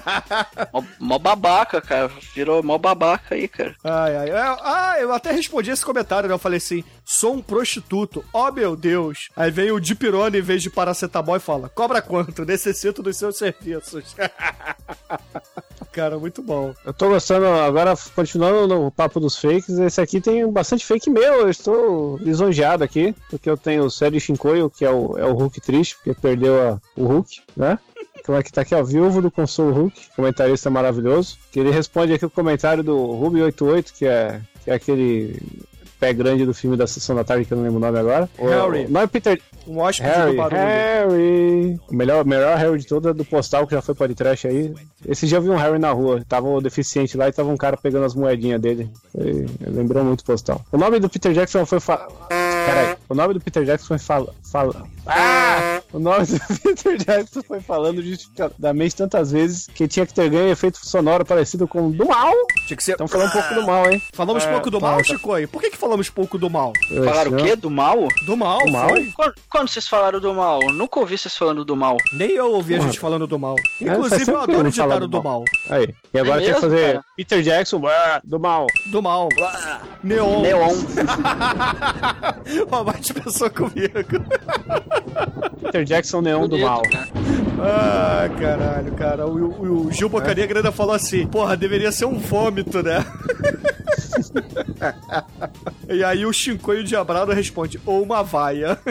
[0.73, 2.11] mó, mó, babaca, cara.
[2.35, 3.77] Virou mó babaca aí, cara.
[3.85, 4.31] Ai, ai.
[4.33, 6.35] Ah, eu até respondi esse comentário, né?
[6.35, 8.25] Eu falei assim: sou um prostituto.
[8.33, 9.29] Oh, meu Deus.
[9.37, 12.47] Aí vem o Dipirone em vez de paracetamol e fala: cobra quanto?
[12.47, 14.17] Necessito dos seus serviços.
[15.99, 16.73] cara, muito bom.
[16.87, 21.41] Eu tô gostando, agora continuando no papo dos fakes, esse aqui tem bastante fake meu,
[21.41, 25.33] eu estou lisonjeado aqui, porque eu tenho o Sérgio Shinkoio, que é o, é o
[25.33, 27.81] Hulk triste, porque perdeu a, o Hulk, né?
[28.25, 32.13] Como é que tá aqui, ó, viúvo do Console Hulk, comentarista maravilhoso, que ele responde
[32.13, 35.43] aqui o comentário do Ruby88, que é, que é aquele
[35.99, 38.29] pé grande do filme da Sessão da Tarde, que eu não lembro o nome agora.
[38.39, 38.87] Harry.
[38.89, 39.41] não é Peter...
[39.67, 40.61] Um hóspede Harry, do barulho.
[40.61, 41.81] Harry.
[41.89, 44.75] O melhor, melhor Harry de todo é do postal, que já foi para trash aí.
[45.07, 46.25] Esse dia eu vi um Harry na rua.
[46.27, 48.91] Tava o deficiente lá e tava um cara pegando as moedinhas dele.
[49.13, 50.65] Foi, lembrou muito postal.
[50.73, 51.81] O nome do Peter Jackson foi...
[51.81, 52.09] Fa...
[52.29, 52.97] Peraí.
[53.09, 53.99] O nome do Peter Jackson foi...
[53.99, 54.35] Fala...
[54.43, 54.87] Fala...
[55.09, 55.83] Ah!
[55.91, 60.51] O nome do Peter Jackson foi falando justificadamente tantas vezes que tinha que ter ganho
[60.51, 62.35] efeito sonoro parecido com o do mal.
[62.67, 62.93] Tinha que ser.
[62.93, 64.03] Então falando um pouco do mal, hein?
[64.13, 65.33] Falamos é, pouco do mal, Chico?
[65.33, 65.47] Aí.
[65.47, 66.75] Por que, que falamos pouco do mal?
[67.05, 67.57] Falaram o quê?
[67.57, 68.07] Do mal?
[68.27, 68.89] Do mal, do mal?
[69.17, 70.61] Quando, quando, vocês falaram do mal?
[70.75, 71.97] Nunca ouvi vocês falando do mal.
[72.13, 72.87] Nem eu ouvi Porra.
[72.87, 73.57] a gente falando do mal.
[73.81, 75.45] É, Inclusive, é, eu adoro editar o do mal.
[75.71, 75.95] Aí.
[76.13, 77.05] E agora é tem que fazer cara?
[77.17, 77.83] Peter Jackson
[78.25, 78.67] do mal.
[78.91, 79.29] Do mal.
[80.03, 80.43] Neon.
[80.43, 80.75] Neon.
[82.71, 83.89] Ó, mais pensou comigo.
[85.63, 86.83] Peter Jackson Neon Bonito, do mal.
[86.83, 87.09] Cara.
[87.61, 89.27] Ah, caralho, cara.
[89.27, 93.05] O, o, o Gil Bocanegra ainda falou assim: porra, deveria ser um vômito, né?
[95.89, 98.79] e aí o Shinkoio Diabrado responde: ou uma vaia.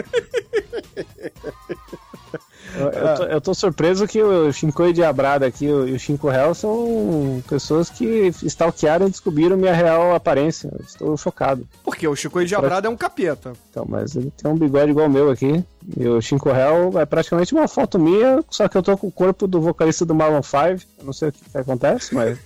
[2.78, 6.54] Eu, eu, tô, eu, tô, surpreso que o Shinko Diabrada aqui e o Shinko Hell
[6.54, 10.70] são pessoas que stalkearam e descobriram minha real aparência.
[10.86, 11.66] estou chocado.
[11.82, 13.52] Porque o Shinko Diabrada é um capeta.
[13.70, 15.64] Então, mas ele tem um bigode igual o meu aqui.
[15.96, 19.12] E o Shinko Hell é praticamente uma foto minha, só que eu tô com o
[19.12, 20.58] corpo do vocalista do Marlon 5.
[20.98, 22.38] Eu não sei o que, que acontece, mas.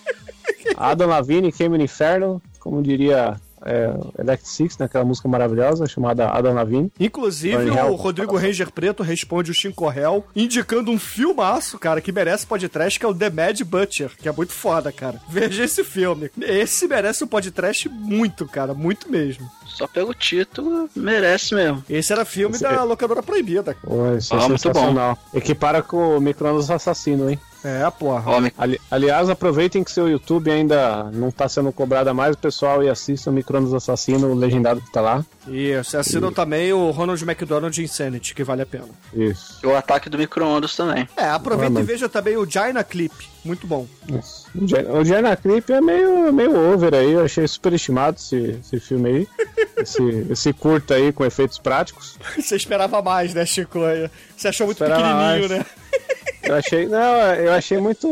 [0.76, 6.28] Adam Lavigne, Queima no Inferno, como diria é, Elect Six, né, aquela música maravilhosa chamada
[6.30, 6.92] Adam Lavigne.
[6.98, 7.94] Inclusive, Burn o Hell.
[7.94, 13.08] Rodrigo Ranger Preto responde o Shinkorel, indicando um filmaço, cara, que merece podcast, que é
[13.08, 15.20] o The Mad Butcher, que é muito foda, cara.
[15.28, 16.30] Veja esse filme.
[16.40, 19.48] Esse merece um podcast muito, cara, muito mesmo.
[19.66, 21.82] Só pelo título, merece mesmo.
[21.88, 23.76] Esse era filme Esse da é- locadora proibida.
[23.82, 25.18] Pô, isso é Ah, muito sensacional.
[25.32, 27.38] Equipara com o Microondas Assassino, hein?
[27.62, 28.30] É, porra.
[28.30, 32.88] Homem, Ali- aliás, aproveitem que seu YouTube ainda não tá sendo cobrado mais, pessoal, e
[32.88, 35.24] assistam o Microondas Assassino, o legendado que tá lá.
[35.46, 38.88] E você assina também o Ronald McDonald Insanity, que vale a pena.
[39.12, 39.58] Isso.
[39.66, 41.08] o ataque do micro-ondas também.
[41.16, 43.14] É, aproveita Ah, e veja também o Jaina Clip.
[43.44, 43.86] Muito bom.
[44.08, 44.48] Isso.
[44.92, 49.08] O Jenna Clip é meio, meio over aí, eu achei super estimado esse, esse filme
[49.08, 49.28] aí.
[49.78, 52.18] esse, esse curta aí com efeitos práticos.
[52.36, 54.10] Você esperava mais, né, Chicoia?
[54.36, 55.60] Você achou muito Esperava pequenininho, mais.
[55.60, 55.66] né?
[56.42, 56.86] Eu achei.
[56.86, 56.98] Não,
[57.34, 58.06] eu achei muito.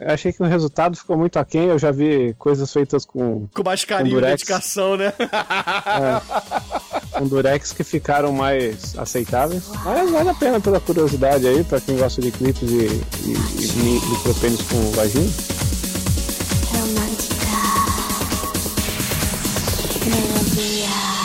[0.00, 1.66] Eu achei que o resultado ficou muito aquém.
[1.68, 4.32] Eu já vi coisas feitas com, Com mais carinho e durex.
[4.42, 5.12] dedicação, né?
[7.12, 9.64] com durex que ficaram mais aceitáveis.
[9.84, 12.74] Mas vale a pena pela curiosidade aí, pra quem gosta de clipes e,
[13.24, 15.30] e, e mi- micropênis com vagina.
[16.72, 17.32] Romántica.
[20.04, 21.21] Melodía.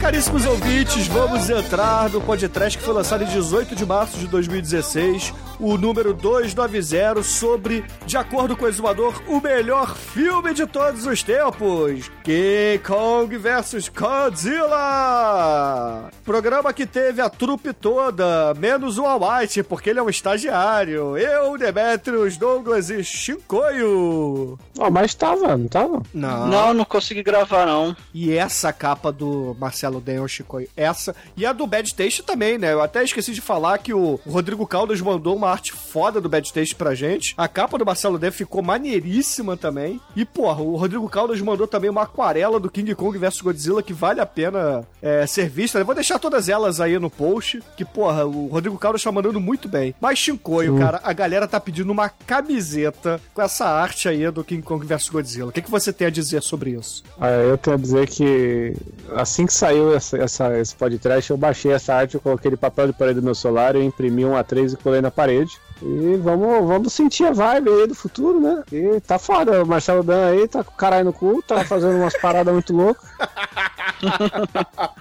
[0.00, 5.34] Caríssimos ouvintes, vamos entrar no podcast que foi lançado em 18 de março de 2016,
[5.60, 11.22] o número 290, sobre, de acordo com o exumador, o melhor filme de todos os
[11.22, 14.70] tempos: King Kong vs Godzilla!
[16.24, 21.16] Programa que teve a trupe toda, menos o Almighty, porque ele é um estagiário.
[21.18, 24.58] Eu, Demetrius, Douglas e Shinkoio.
[24.78, 26.02] Ó, mas tava, não tava?
[26.14, 27.94] Não, não consegui gravar, não.
[28.14, 31.14] E essa capa do Marcelo Daniel Chicoio, essa.
[31.36, 32.72] E a do Bad Taste também, né?
[32.72, 36.52] Eu até esqueci de falar que o Rodrigo Caldas mandou uma arte foda do Bad
[36.52, 37.34] Taste pra gente.
[37.36, 40.00] A capa do Marcelo Daniel ficou maneiríssima também.
[40.14, 43.92] E, porra, o Rodrigo Caldas mandou também uma aquarela do King Kong vs Godzilla que
[43.92, 45.78] vale a pena é, ser vista.
[45.78, 47.62] Eu vou deixar todas elas aí no post.
[47.76, 49.94] Que, porra, o Rodrigo Caldas tá mandando muito bem.
[50.00, 54.62] Mas, Chicoio, cara, a galera tá pedindo uma camiseta com essa arte aí do King
[54.62, 55.48] Kong vs Godzilla.
[55.48, 57.02] O que, que você tem a dizer sobre isso?
[57.20, 58.74] Ah, eu tenho a dizer que
[59.14, 62.88] assim que saiu essa, essa- esse podcast, eu baixei essa arte, eu coloquei de papel
[62.88, 65.39] de parede no meu celular, eu imprimi um A3 e colei na parede.
[65.82, 68.62] E vamos, vamos sentir a vibe aí do futuro, né?
[68.70, 71.96] E tá foda, o Marcelo Dan aí tá com o caralho no cu, tá fazendo
[71.96, 73.08] umas paradas muito loucas.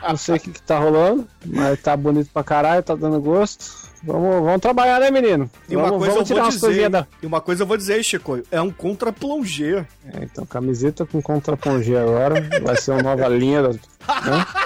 [0.07, 3.89] Não sei o que, que tá rolando, mas tá bonito pra caralho, tá dando gosto.
[4.01, 5.49] Vamos, vamos trabalhar, né, menino?
[5.67, 7.07] E uma vamos, coisa vamos eu vou dizer, da.
[7.21, 9.85] e uma coisa eu vou dizer, Chico, é um contra plongé.
[10.05, 12.35] É, então, camiseta com contrapongê agora.
[12.63, 13.61] Vai ser uma nova linha.
[13.61, 13.79] Da, né?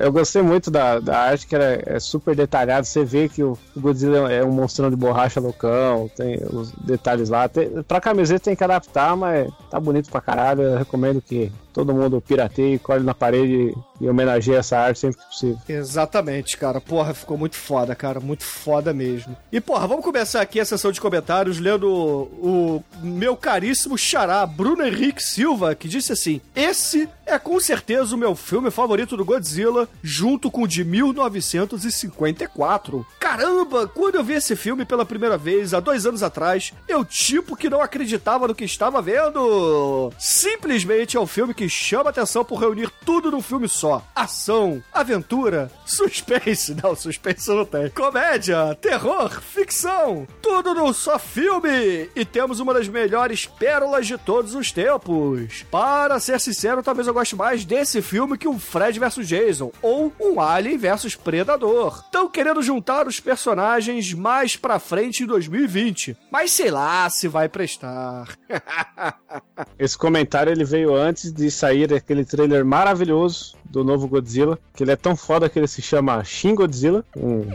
[0.00, 2.86] Eu gostei muito da, da arte, que era, é super detalhado.
[2.86, 7.48] Você vê que o Godzilla é um monstrão de borracha loucão, tem os detalhes lá.
[7.48, 10.62] Tem, pra camiseta tem que adaptar, mas tá bonito pra caralho.
[10.62, 15.26] Eu recomendo que todo mundo pirateie, colhe na parede e homenageie essa arte sempre que
[15.26, 15.58] possível.
[15.68, 16.80] Exatamente, cara.
[16.80, 18.18] Porra, ficou muito foda, cara.
[18.18, 19.36] Muito foda mesmo.
[19.52, 24.46] E, porra, vamos começar aqui a sessão de comentários lendo o, o meu caríssimo xará,
[24.46, 29.24] Bruno Henrique Silva, que disse assim: Esse é com certeza o meu filme favorito do
[29.24, 33.06] Godzilla, junto com o de 1954.
[33.18, 37.56] Caramba, quando eu vi esse filme pela primeira vez, há dois anos atrás, eu tipo
[37.56, 40.12] que não acreditava no que estava vendo.
[40.18, 45.70] Simplesmente é um filme que chama atenção por reunir tudo num filme só: ação, aventura,
[45.84, 46.76] suspense.
[46.82, 47.90] Não, suspense não tem.
[47.90, 50.26] Comédia, terror, ficção.
[50.40, 52.08] Tudo num só filme.
[52.14, 55.64] E temos uma das melhores pérolas de todos os tempos.
[55.70, 60.12] Para ser sincero, talvez eu goste mais desse filme que um Fred vs Jason ou
[60.20, 62.02] um Alien vs Predador.
[62.04, 66.16] Estão querendo juntar os personagens mais pra frente em 2020.
[66.30, 68.28] Mas sei lá se vai prestar.
[69.78, 74.90] Esse comentário ele veio antes de sair aquele trailer maravilhoso do novo Godzilla, que ele
[74.90, 77.04] é tão foda que ele se chama Shin Godzilla.
[77.16, 77.46] Um,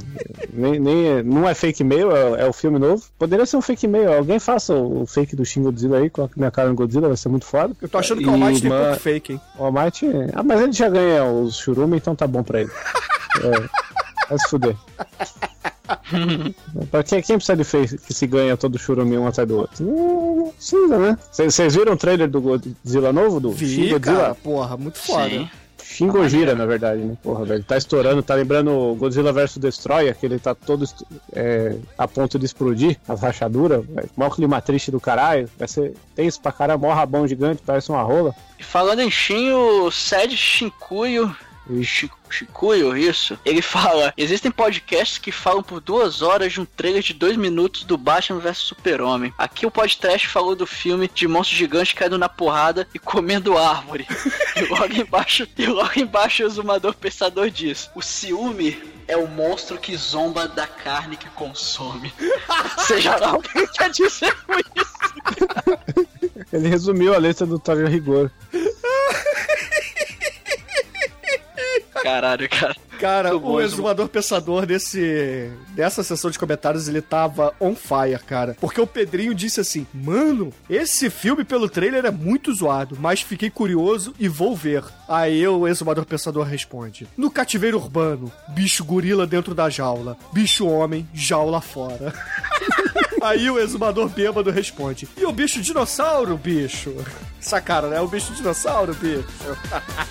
[0.54, 3.04] nem, nem- não é fake mail, é, é o filme novo.
[3.20, 4.14] Poderia ser um fake mail.
[4.14, 7.18] Alguém faça o, o fake do Shin Godzilla aí, coloque minha cara no Godzilla, vai
[7.18, 7.76] ser muito foda.
[7.82, 9.42] Eu tô achando que o Almighty tem pouco fake, hein?
[9.60, 10.08] O Almighty.
[10.34, 12.72] Ah, mas ele já ganha os churume, então tá bom pra ele.
[13.44, 13.50] É,
[14.30, 14.78] vai se fuder.
[16.92, 19.86] pra quem, quem precisa de fake que se ganha todo churume um atrás do outro?
[19.86, 21.18] Não, precisa, né?
[21.32, 23.40] Vocês viram o trailer do Godzilla novo?
[23.40, 24.18] Do Shin Vi, Godzilla?
[24.22, 25.30] cara, porra, muito foda.
[25.30, 25.50] Sim.
[25.84, 27.16] Shin Gojira, na verdade, né?
[27.22, 27.64] Porra, velho.
[27.64, 30.84] Tá estourando, tá lembrando o Godzilla vs Destroyer, que ele tá todo
[31.32, 33.86] é, a ponto de explodir, as rachaduras.
[33.86, 34.10] velho.
[34.18, 35.48] Mó clima triste do caralho.
[35.58, 38.36] Vai ser tenso pra caralho, mó rabão gigante, parece uma rola.
[38.60, 41.34] E falando em Shin, o Sed Shinkuyo
[41.84, 43.38] Chico, Chicuyo, isso.
[43.46, 47.84] Ele fala: existem podcasts que falam por duas horas de um trailer de dois minutos
[47.84, 49.34] do Batman vs Super-Homem.
[49.38, 54.08] Aqui o podcast falou do filme de monstro gigante caindo na porrada e comendo árvore.
[54.56, 59.78] e logo embaixo, e logo embaixo o exumador pensador diz: o ciúme é o monstro
[59.78, 62.14] que zomba da carne que consome.
[62.80, 64.96] Seja lá o que quer dizer com isso.
[66.52, 68.32] Ele resumiu a letra do Torio Rigor.
[72.06, 72.76] Caralho, cara.
[73.00, 73.62] Cara, o Exumador.
[73.64, 78.56] exumador pensador desse dessa sessão de comentários, ele tava on fire, cara.
[78.62, 83.50] Porque o Pedrinho disse assim: "Mano, esse filme pelo trailer é muito zoado, mas fiquei
[83.50, 84.84] curioso e vou ver".
[85.10, 91.08] Aí o exumador pensador responde: "No cativeiro urbano, bicho gorila dentro da jaula, bicho homem,
[91.12, 92.14] jaula fora".
[93.22, 96.94] Aí o exumador bêbado responde: E o bicho dinossauro, bicho?
[97.46, 98.02] Sacaram, né?
[98.02, 99.24] O bicho dinossauro, bicho.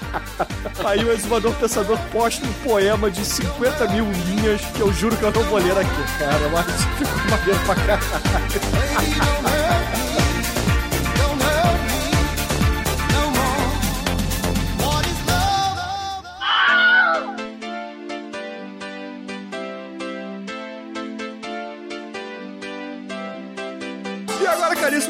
[0.86, 5.24] Aí o exumador pensador posta um poema de 50 mil linhas que eu juro que
[5.24, 6.48] eu não vou ler aqui, cara.
[6.52, 6.66] Mas
[6.96, 9.63] ficou maneiro pra caralho.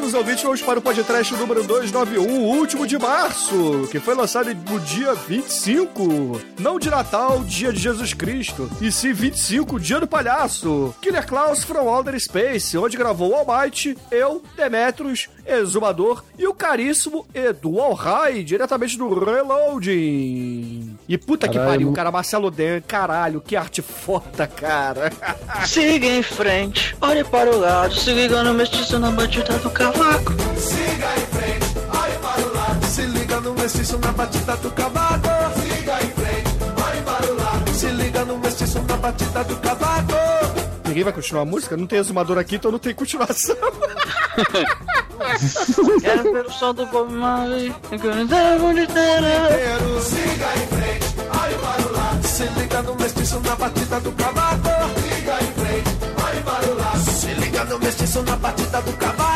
[0.05, 4.53] Caríssimos ouvintes, vamos para o podcast número 291, o último de março, que foi lançado
[4.53, 6.41] no dia 25.
[6.59, 10.93] Não de Natal, dia de Jesus Cristo, e sim 25, dia do palhaço.
[11.01, 17.25] Killer Klaus from Outer Space, onde gravou o Almighty, eu, Demetrius, Exumador e o caríssimo
[17.33, 20.97] Edu Alhai, diretamente do Reloading.
[21.07, 25.11] E puta que Caralho, pariu, mu- cara, Marcelo Den, caralho, que arte foda, cara.
[25.65, 30.33] Siga em frente, olhe para o lado, se liga no mestiço na batida do cavaco.
[32.95, 35.27] Se liga no mestiço na batida do cavaco.
[35.59, 37.69] Siga em frente, vai para o lado.
[37.73, 40.13] Se liga no mestiço na batida do cavaco.
[40.87, 41.75] Ninguém vai continuar a música?
[41.75, 43.55] Não tem exumador aqui, então não tem continuação.
[46.01, 47.73] Quero ver o som do Bob Marley.
[49.47, 50.01] Quero.
[50.01, 52.27] Siga em frente, vai para o lado.
[52.27, 54.69] Se liga no mestiço na batida do cavaco.
[55.01, 57.11] Siga em frente, vai para o lado.
[57.11, 59.34] Se liga no mestiço na batida do cavaco.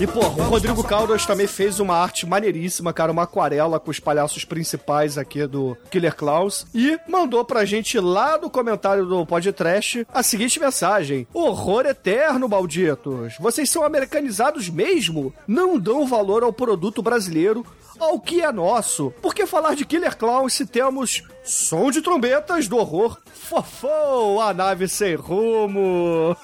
[0.00, 4.00] E, porra, o Rodrigo Caldas também fez uma arte maneiríssima, cara, uma aquarela com os
[4.00, 6.66] palhaços principais aqui do Killer Klaus.
[6.74, 13.34] E mandou pra gente lá no comentário do podcast a seguinte mensagem: Horror eterno, malditos!
[13.38, 15.32] Vocês são americanizados mesmo?
[15.46, 17.64] Não dão valor ao produto brasileiro.
[18.02, 19.12] Ao que é nosso?
[19.22, 23.16] Por que falar de Killer Clowns se temos som de trombetas do horror?
[23.32, 26.36] Fofou, a nave sem rumo.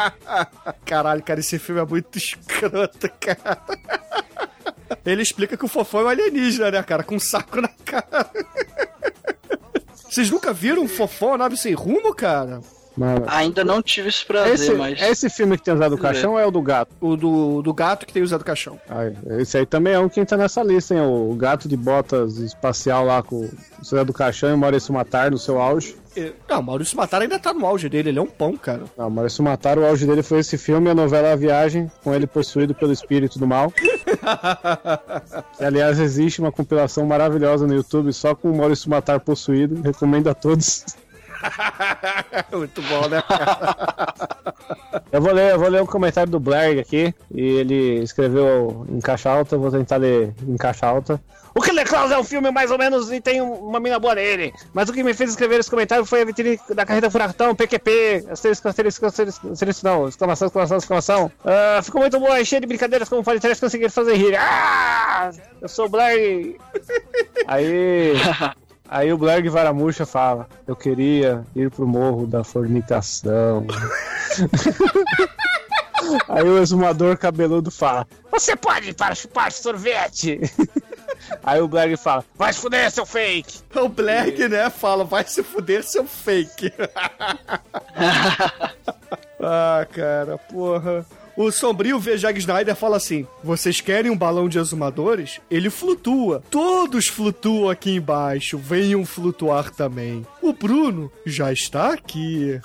[0.86, 3.60] Caralho, cara, esse filme é muito escroto, cara.
[5.04, 7.04] Ele explica que o Fofão é um alienígena, né, cara?
[7.04, 8.30] Com um saco na cara.
[10.08, 12.62] Vocês nunca viram um Fofão, a nave sem rumo, cara?
[12.98, 15.00] Mano, Ainda não tive esse prazer, esse, mas.
[15.00, 16.90] esse filme que tem usado o caixão ou é o do gato?
[17.00, 18.80] O do, do gato que tem usado caixão.
[18.88, 21.00] Ah, esse aí também é um que entra nessa lista, hein?
[21.00, 25.30] O gato de botas espacial lá com o Zé do Caixão e o Maurício Matar
[25.30, 25.96] no seu auge.
[26.48, 28.82] Não, o Maurício Matar ainda tá no auge dele, ele é um pão, cara.
[28.96, 32.12] Não, o Maurício Matar, o auge dele foi esse filme a novela A Viagem, com
[32.12, 33.70] ele possuído pelo espírito do mal.
[35.56, 39.80] que, aliás, existe uma compilação maravilhosa no YouTube só com o Maurício Matar possuído.
[39.82, 40.84] Recomendo a todos.
[42.52, 43.22] Muito bom, né?
[45.12, 47.14] Eu vou ler, eu vou ler um comentário do Blair aqui.
[47.34, 51.20] E ele escreveu em caixa alta, eu vou tentar ler em caixa alta.
[51.54, 54.14] O Killer Klaus é um filme mais ou menos e tem um- uma mina boa
[54.14, 54.52] nele.
[54.72, 58.26] Mas o que me fez escrever esse comentário foi a vitrine da carreira Furacão, PQP,
[58.30, 61.32] asterisco, asterisco, asterisco, asterisco, não, exclamação, exclamação, exclamação.
[61.44, 64.36] Ah, ficou muito boa, cheia de brincadeiras como podcast, consegui fazer rir.
[64.36, 65.30] Ah!
[65.60, 66.56] Eu sou o Blair.
[67.46, 68.12] Aí...
[68.88, 73.66] Aí o Blair de Varamuxa fala: Eu queria ir pro morro da fornicação.
[76.26, 80.40] Aí o exumador cabeludo fala: Você pode ir para chupar sorvete.
[81.44, 83.60] Aí o Blair fala: Vai se fuder, seu fake.
[83.76, 86.72] O Black, né, fala, vai se fuder, seu fake.
[89.40, 91.04] ah, cara, porra.
[91.38, 92.16] O sombrio V.
[92.16, 95.40] Jag Snyder fala assim: Vocês querem um balão de exumadores?
[95.48, 96.42] Ele flutua.
[96.50, 98.58] Todos flutuam aqui embaixo.
[98.58, 100.26] Venham flutuar também.
[100.42, 102.60] O Bruno já está aqui.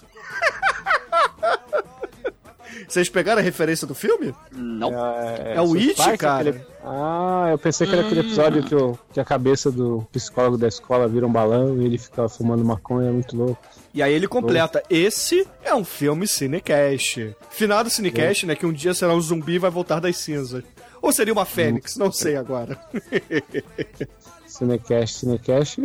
[2.88, 4.34] Vocês pegaram a referência do filme?
[4.52, 4.92] Não.
[4.94, 6.50] É o South It, Park, cara?
[6.50, 10.58] aquele- Ah, eu pensei que era aquele episódio que, o- que a cabeça do psicólogo
[10.58, 13.58] da escola vira um balão e ele fica fumando maconha, é muito louco.
[13.94, 17.36] E aí ele completa: Esse é um filme Cinecast.
[17.50, 18.56] Finado Cinecast, né?
[18.56, 20.64] Que um dia será um zumbi e vai voltar das cinzas.
[21.02, 22.78] Ou seria uma fênix, não sei agora.
[24.48, 25.78] Cinecast, Cinecast,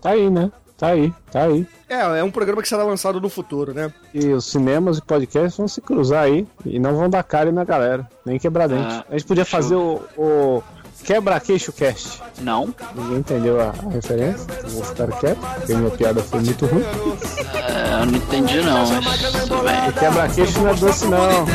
[0.00, 0.50] tá aí, né?
[0.76, 1.66] Tá aí, tá aí.
[1.88, 3.92] É, é um programa que será lançado no futuro, né?
[4.12, 7.64] E os cinemas e podcasts vão se cruzar aí e não vão dar cara na
[7.64, 8.92] galera, nem quebrar dente.
[8.92, 9.62] Ah, a gente podia show.
[9.62, 10.62] fazer o, o
[11.04, 12.20] quebra-queixo cast.
[12.40, 12.74] Não.
[12.94, 16.82] Ninguém entendeu a, a referência, vou ficar quieto, porque minha piada foi muito ruim.
[16.82, 21.46] É, eu não entendi não, mas quebra-queixo não é doce não.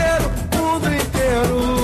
[0.56, 1.80] mundo inteiro.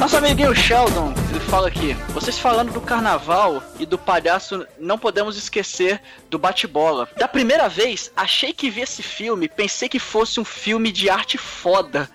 [0.00, 5.36] Nosso amiguinho Sheldon, ele fala aqui: vocês falando do carnaval e do palhaço, não podemos
[5.36, 7.08] esquecer do bate-bola.
[7.16, 11.38] Da primeira vez, achei que vi esse filme, pensei que fosse um filme de arte
[11.38, 12.10] foda.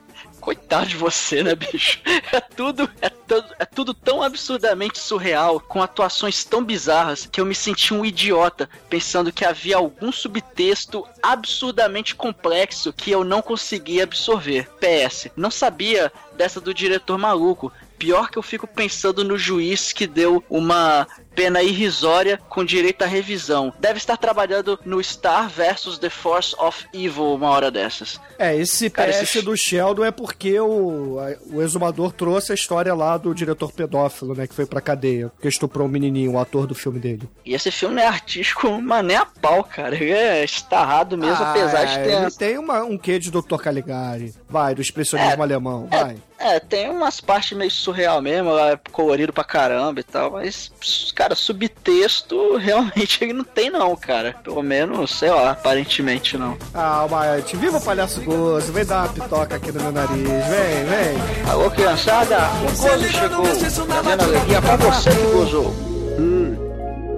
[0.49, 1.99] Coitado de você, né, bicho?
[2.31, 3.11] É tudo, é,
[3.59, 8.67] é tudo tão absurdamente surreal, com atuações tão bizarras, que eu me senti um idiota,
[8.89, 14.67] pensando que havia algum subtexto absurdamente complexo que eu não conseguia absorver.
[14.79, 17.71] PS, não sabia dessa do diretor maluco.
[17.99, 21.07] Pior que eu fico pensando no juiz que deu uma
[21.39, 23.71] pena irrisória com direito à revisão.
[23.79, 28.19] Deve estar trabalhando no Star versus The Force of Evil uma hora dessas.
[28.37, 31.17] É, esse Cara, PS esse- do Sheldon é porque o,
[31.53, 34.47] o exumador trouxe a história lá do diretor pedófilo, né?
[34.47, 37.29] Que foi pra cadeia, que estuprou um menininho, o ator do filme dele.
[37.45, 39.95] E esse filme não é artístico, mas nem a pau, cara.
[39.95, 42.15] Ele é estarrado mesmo, apesar de ter.
[42.15, 43.55] Ah, Ele tem uma, um quê de Dr.
[43.57, 44.33] Caligari.
[44.49, 46.17] Vai, do expressionismo É, alemão, vai.
[46.41, 50.71] É, tem umas partes meio surreal mesmo, é colorido pra caramba e tal, mas,
[51.13, 54.35] cara, subtexto realmente ele não tem não, cara.
[54.43, 56.57] Pelo menos, sei lá, aparentemente não.
[56.73, 60.85] Ah, Almighty, viva o palhaço gozo, vem dar uma pitoca aqui no meu nariz, vem,
[60.85, 61.49] vem.
[61.49, 63.43] Alô, criançada, o gozo chegou,
[63.87, 65.73] trazendo alegria pra você que gozou.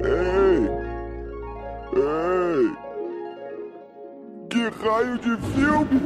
[0.04, 0.70] Ei!
[1.96, 2.72] Ei!
[4.50, 6.02] Que raio de filme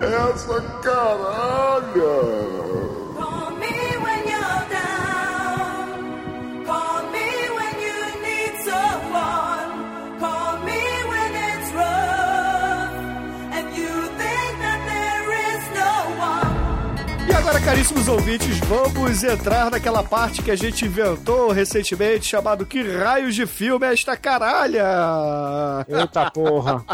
[0.00, 2.02] é essa caralha?
[17.64, 23.46] Caríssimos ouvintes, vamos entrar naquela parte que a gente inventou recentemente, chamado Que Raios de
[23.46, 24.84] Filme é esta caralha?
[25.88, 26.84] Eita porra.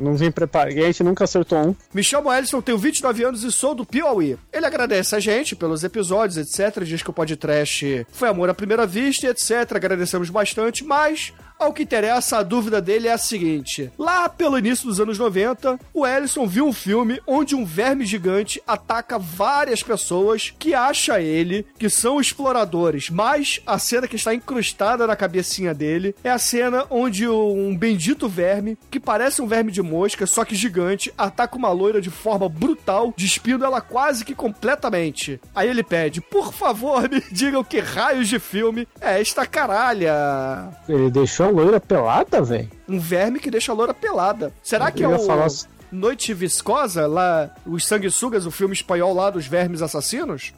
[0.00, 0.72] Não vim preparado.
[0.72, 1.76] E a gente nunca acertou um.
[1.94, 4.36] Me chamo Ellison, tenho 29 anos e sou do Piauí.
[4.52, 6.82] Ele agradece a gente pelos episódios, etc.
[6.82, 9.76] Diz que o podcast foi amor à primeira vista, etc.
[9.76, 14.86] Agradecemos bastante, mas ao que interessa, a dúvida dele é a seguinte: lá pelo início
[14.86, 20.54] dos anos 90, o Ellison viu um filme onde um verme gigante ataca várias pessoas
[20.58, 26.14] que acha ele que são exploradores, mas a cena que está incrustada na cabecinha dele
[26.24, 30.54] é a cena onde um bendito verme, que parece um verme de mosca, só que
[30.54, 35.38] gigante, ataca uma loira de forma brutal, despindo ela quase que completamente.
[35.54, 40.70] Aí ele pede, por favor, me digam que raios de filme é esta caralha.
[40.88, 42.68] Ele deixou loira pelada, velho?
[42.88, 44.52] Um verme que deixa a loira pelada.
[44.62, 45.48] Será que é Eu ia o falar-
[45.92, 50.52] Noite Viscosa, lá, os Sanguessugas, o filme espanhol lá dos vermes assassinos?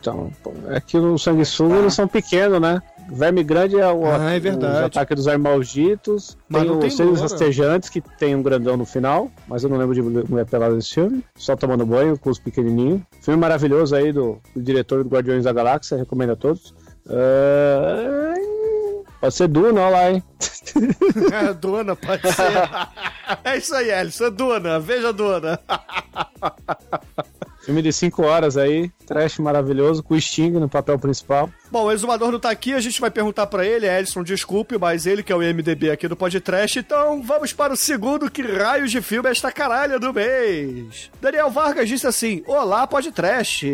[0.00, 0.30] Então,
[0.68, 2.80] é que os sanguessugas eles são pequenos, né?
[3.10, 4.78] O verme grande é o, Ah, é verdade.
[4.78, 6.36] os ataques dos animais malditos.
[6.48, 7.20] Mas tem os seres loura.
[7.20, 10.94] rastejantes, que tem um grandão no final, mas eu não lembro de mulher pelada nesse
[10.94, 11.22] filme.
[11.36, 13.02] Só tomando banho com os pequenininhos.
[13.20, 16.74] Filme maravilhoso aí do, do diretor do Guardiões da Galáxia, recomendo a todos.
[17.08, 18.34] Ah,
[19.20, 20.22] pode ser Duna, olha lá, hein?
[21.32, 22.52] É, Dona, pode ser.
[23.44, 25.58] é isso aí, Ellison, é Dona, veja Dona.
[27.62, 31.50] Filme de 5 horas aí, trash maravilhoso, com o Sting no papel principal.
[31.70, 35.06] Bom, o exumador não tá aqui, a gente vai perguntar pra ele, Ellison, desculpe, mas
[35.06, 38.90] ele que é o IMDB aqui do podcast, então vamos para o segundo que raios
[38.90, 41.10] de filme é esta caralha do mês.
[41.20, 43.66] Daniel Vargas disse assim, olá podcast.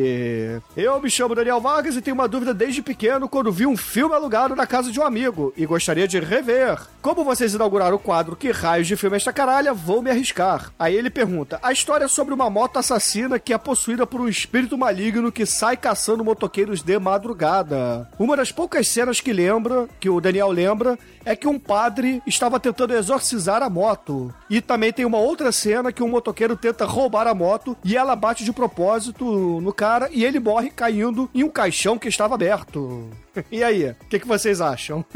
[0.77, 4.13] Eu me chamo Daniel Vargas e tenho uma dúvida desde pequeno quando vi um filme
[4.13, 6.81] alugado na casa de um amigo e gostaria de rever.
[7.01, 10.73] Como vocês inauguraram o quadro Que Raios de Filme é esta caralha, vou me arriscar.
[10.79, 14.29] Aí ele pergunta, a história é sobre uma moto assassina que é possuída por um
[14.29, 17.84] espírito maligno que sai caçando motoqueiros de madrugada.
[18.19, 22.61] Uma das poucas cenas que lembra, que o Daniel lembra, é que um padre estava
[22.61, 24.33] tentando exorcizar a moto.
[24.51, 28.15] E também tem uma outra cena que um motoqueiro tenta roubar a moto e ela
[28.15, 29.25] bate de propósito
[29.61, 33.09] no cara e ele morre caindo em um caixão que estava aberto.
[33.51, 35.05] E aí, o que, que vocês acham?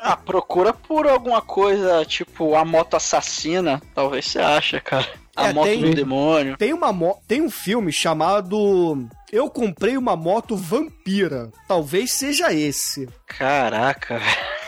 [0.00, 5.06] Ah, procura por alguma coisa tipo a moto assassina, talvez você acha, cara.
[5.36, 6.56] A É, moto tem- do demônio.
[6.56, 11.50] Tem uma mo- tem um filme chamado Eu comprei uma moto vampira.
[11.66, 13.08] Talvez seja esse.
[13.26, 14.58] Caraca, velho.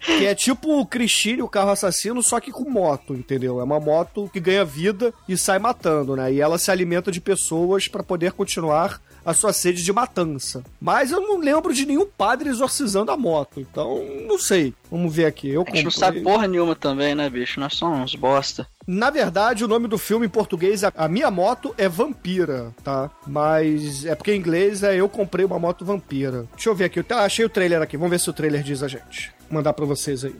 [0.00, 3.60] Que é tipo o Christine, o carro assassino, só que com moto, entendeu?
[3.60, 6.32] É uma moto que ganha vida e sai matando, né?
[6.32, 10.62] E ela se alimenta de pessoas pra poder continuar a sua sede de matança.
[10.80, 14.72] Mas eu não lembro de nenhum padre exorcizando a moto, então não sei.
[14.90, 15.50] Vamos ver aqui.
[15.50, 17.58] Eu A gente não sabe porra nenhuma também, né, bicho?
[17.60, 18.66] Nós somos uns bosta.
[18.86, 23.10] Na verdade, o nome do filme em português, a- a minha moto é Vampira, tá?
[23.26, 26.46] Mas é porque em inglês é Eu Comprei uma Moto Vampira.
[26.54, 28.62] Deixa eu ver aqui, eu tá, achei o trailer aqui, vamos ver se o trailer
[28.62, 29.32] diz a gente.
[29.50, 30.34] Vou mandar pra vocês aí.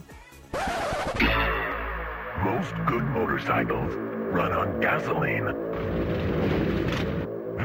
[2.45, 3.93] Most good motorcycles
[4.33, 5.53] run on gasoline.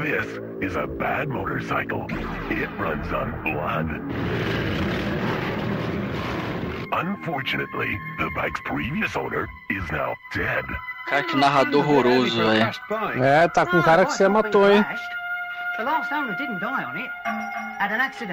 [0.02, 0.26] This
[0.60, 2.06] is a bad motorcycle.
[2.50, 3.86] It runs on blood.
[6.90, 10.64] Unfortunately, the bike's previous owner is now dead.
[11.06, 13.22] Cara, que narrador horroroso, velho.
[13.22, 14.84] É, tá com cara que você matou, hein?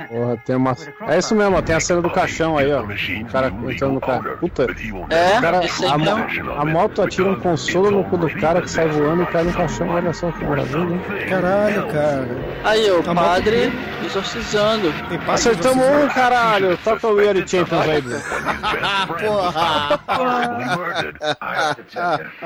[0.08, 0.76] Porra, tem uma.
[1.08, 2.82] É isso mesmo, ó, tem a cena do caixão aí, ó.
[2.84, 4.38] O cara entrando no carro.
[4.38, 4.64] Puta.
[5.10, 5.60] É, O cara,
[5.90, 9.26] a, mo- a moto atira um consolo no cu do cara que sai voando e
[9.28, 9.88] cai no caixão.
[9.90, 11.02] Olha só que maravilha, hein?
[11.30, 12.28] Caralho, cara.
[12.66, 13.72] Aí, o Tá padre
[14.06, 14.94] exorcizando.
[15.28, 16.78] Acertamos um, caralho.
[16.84, 18.22] Toca o We Are the Champions aí, Bruno.
[19.08, 20.00] Porra!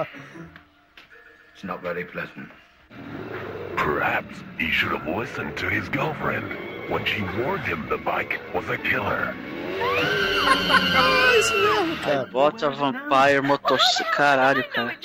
[1.56, 2.50] It's not very pleasant.
[3.84, 6.46] Perhaps he should have listened to his girlfriend
[6.90, 9.36] when she warned him the bike was a killer.
[12.06, 14.12] Aí bota Vampire Motocicleta.
[14.16, 14.96] Caralho, cara.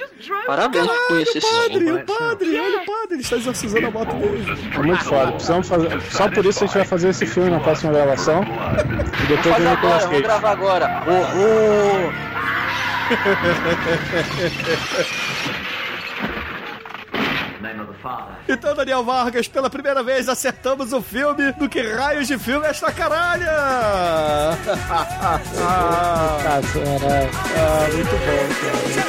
[0.46, 2.02] Parabéns por conhecer esse Padre, filme.
[2.02, 4.44] o padre, olha o padre, ele está exorcizando a moto dele.
[4.74, 5.32] É muito foda.
[5.32, 6.00] Precisamos fazer.
[6.02, 8.42] Só por isso a gente vai fazer esse filme na próxima gravação.
[8.44, 11.02] E depois Vamos vem o agora, Nicolas vamos gravar agora.
[11.08, 12.12] Horror!
[17.60, 18.37] Name of the father.
[18.48, 22.70] Então, Daniel Vargas, pela primeira vez acertamos o filme do que raios de filme é
[22.70, 23.48] esta caralha!
[27.60, 29.07] Ah, muito bom, cara.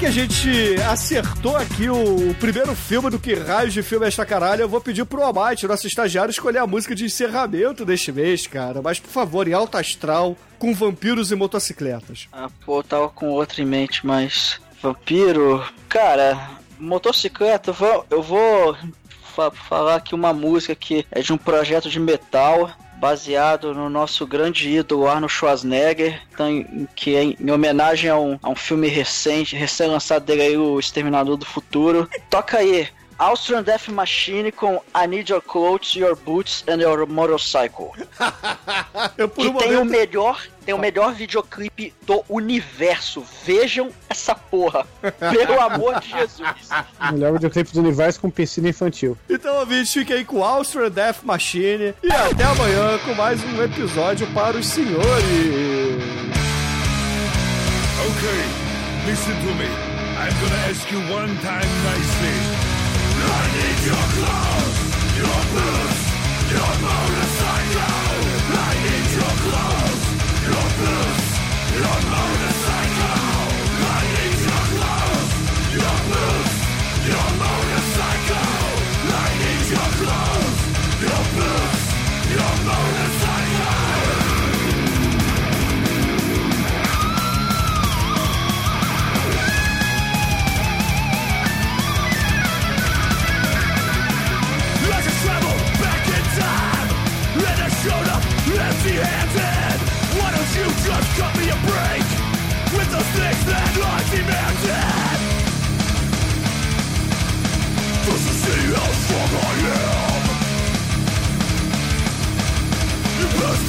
[0.00, 4.08] Que a gente acertou aqui o, o primeiro filme do que raios de filme é
[4.08, 8.10] esta caralho, eu vou pedir pro Almighty, nosso estagiário, escolher a música de encerramento deste
[8.10, 8.80] mês, cara.
[8.80, 12.28] Mas, por favor, em alto astral, com vampiros e motocicletas.
[12.32, 14.58] Ah, pô, tava com outro em mente, mas.
[14.82, 15.62] Vampiro.
[15.86, 16.48] Cara,
[16.78, 17.76] motocicleta,
[18.10, 18.74] eu vou,
[19.68, 22.70] falar aqui uma música que é de um projeto de metal.
[23.00, 28.50] Baseado no nosso grande ídolo Arnold Schwarzenegger, então, que é em homenagem a um, a
[28.50, 32.08] um filme recente, recém-lançado dele aí, O Exterminador do Futuro.
[32.28, 32.88] Toca aí,
[33.20, 37.90] Austrian Death Machine com I Need Your Clothes, Your Boots and Your Motorcycle.
[39.18, 43.22] Eu, por Que um tem o momento, melhor, tem o melhor videoclipe do universo.
[43.44, 44.86] Vejam essa porra.
[45.18, 46.70] Pelo amor de Jesus.
[47.12, 49.18] Melhor videoclipe do universo com piscina infantil.
[49.28, 54.26] Então, ouvinte, fique aí com Austrian Death Machine e até amanhã com mais um episódio
[54.28, 55.04] para os senhores.
[58.00, 59.68] Okay, listen to me.
[60.16, 62.59] I'm gonna ask you one time nicely.
[66.50, 67.94] Your motorcycle.
[68.52, 70.04] I need your clothes,
[70.46, 71.28] your boots,
[71.74, 72.39] your motorcycle.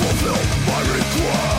[0.01, 1.50] Fulfill my request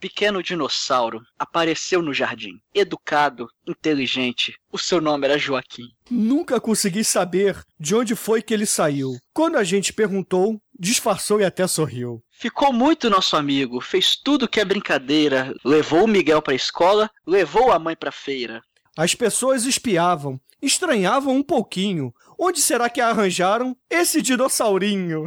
[0.00, 2.58] pequeno dinossauro apareceu no jardim.
[2.74, 4.54] Educado, inteligente.
[4.72, 5.88] O seu nome era Joaquim.
[6.10, 9.12] Nunca consegui saber de onde foi que ele saiu.
[9.32, 12.22] Quando a gente perguntou, disfarçou e até sorriu.
[12.30, 17.70] Ficou muito nosso amigo, fez tudo que é brincadeira, levou o Miguel pra escola, levou
[17.70, 18.62] a mãe pra feira.
[18.96, 22.12] As pessoas espiavam, estranhavam um pouquinho.
[22.38, 25.26] Onde será que arranjaram esse dinossaurinho?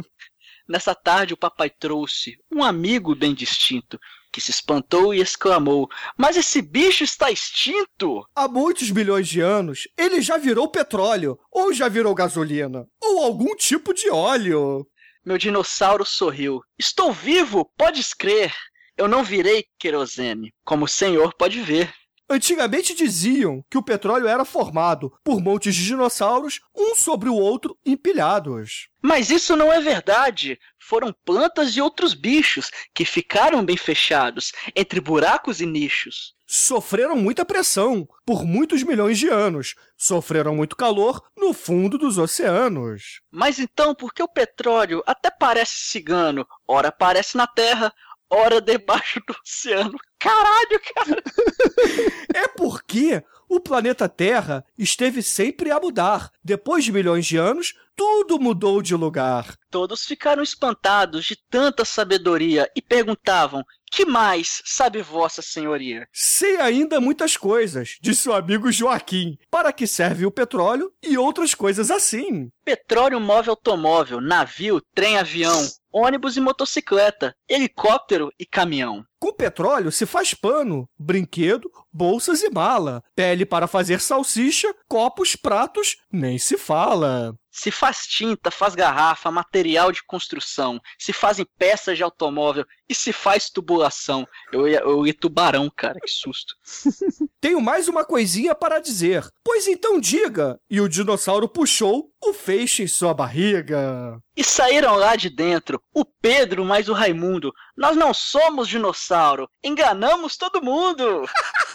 [0.68, 4.00] Nessa tarde o papai trouxe um amigo bem distinto,
[4.34, 8.26] que se espantou e exclamou: Mas esse bicho está extinto!
[8.34, 13.54] Há muitos milhões de anos, ele já virou petróleo, ou já virou gasolina, ou algum
[13.54, 14.84] tipo de óleo.
[15.24, 16.60] Meu dinossauro sorriu.
[16.76, 18.52] Estou vivo, podes crer.
[18.96, 21.94] Eu não virei querosene, como o senhor pode ver.
[22.28, 27.78] Antigamente diziam que o petróleo era formado por montes de dinossauros, um sobre o outro,
[27.84, 28.88] empilhados.
[29.02, 30.58] Mas isso não é verdade.
[30.78, 36.34] Foram plantas e outros bichos que ficaram bem fechados entre buracos e nichos.
[36.46, 39.74] Sofreram muita pressão por muitos milhões de anos.
[39.96, 43.20] Sofreram muito calor no fundo dos oceanos.
[43.30, 46.46] Mas então, por que o petróleo até parece cigano?
[46.66, 47.92] Ora aparece na Terra,
[48.34, 49.98] ora debaixo do oceano.
[50.18, 51.22] Caralho, cara!
[52.34, 56.30] É porque o planeta Terra esteve sempre a mudar.
[56.42, 59.56] Depois de milhões de anos, tudo mudou de lugar.
[59.70, 63.64] Todos ficaram espantados de tanta sabedoria e perguntavam:
[63.94, 66.08] Que mais sabe Vossa Senhoria?
[66.12, 69.38] Sei ainda muitas coisas, disse o amigo Joaquim.
[69.48, 72.50] Para que serve o petróleo e outras coisas assim.
[72.64, 79.04] Petróleo move automóvel, navio, trem-avião, ônibus e motocicleta, helicóptero e caminhão.
[79.20, 83.02] Com petróleo se faz pano, brinquedo, bolsas e mala.
[83.14, 87.34] Pele para fazer salsicha, copos, pratos, nem se fala.
[87.52, 93.12] Se faz tinta, faz garrafa, material de construção, se fazem peças de automóvel e se
[93.12, 94.26] faz tubulação.
[94.52, 96.56] Eu ia, eu ia tubarão, cara, que susto.
[97.40, 99.24] Tenho mais uma coisinha para dizer.
[99.44, 100.58] Pois então diga.
[100.68, 104.18] E o dinossauro puxou o feixe em sua barriga.
[104.36, 107.52] E saíram lá de dentro o Pedro mais o Raimundo.
[107.76, 111.24] Nós não somos dinossauro, enganamos todo mundo.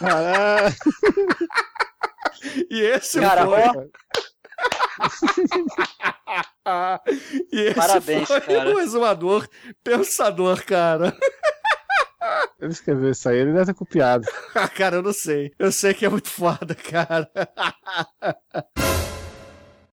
[0.10, 0.74] Caralho.
[2.70, 3.62] E esse Cara, foi.
[3.62, 3.74] ó.
[7.52, 8.74] e esse Parabéns, foi cara.
[8.74, 9.46] o exumador
[9.82, 11.16] pensador, cara.
[12.60, 14.26] Ele escreveu isso aí, ele deve ter copiado.
[14.76, 15.50] Cara, eu não sei.
[15.58, 17.30] Eu sei que é muito foda, cara.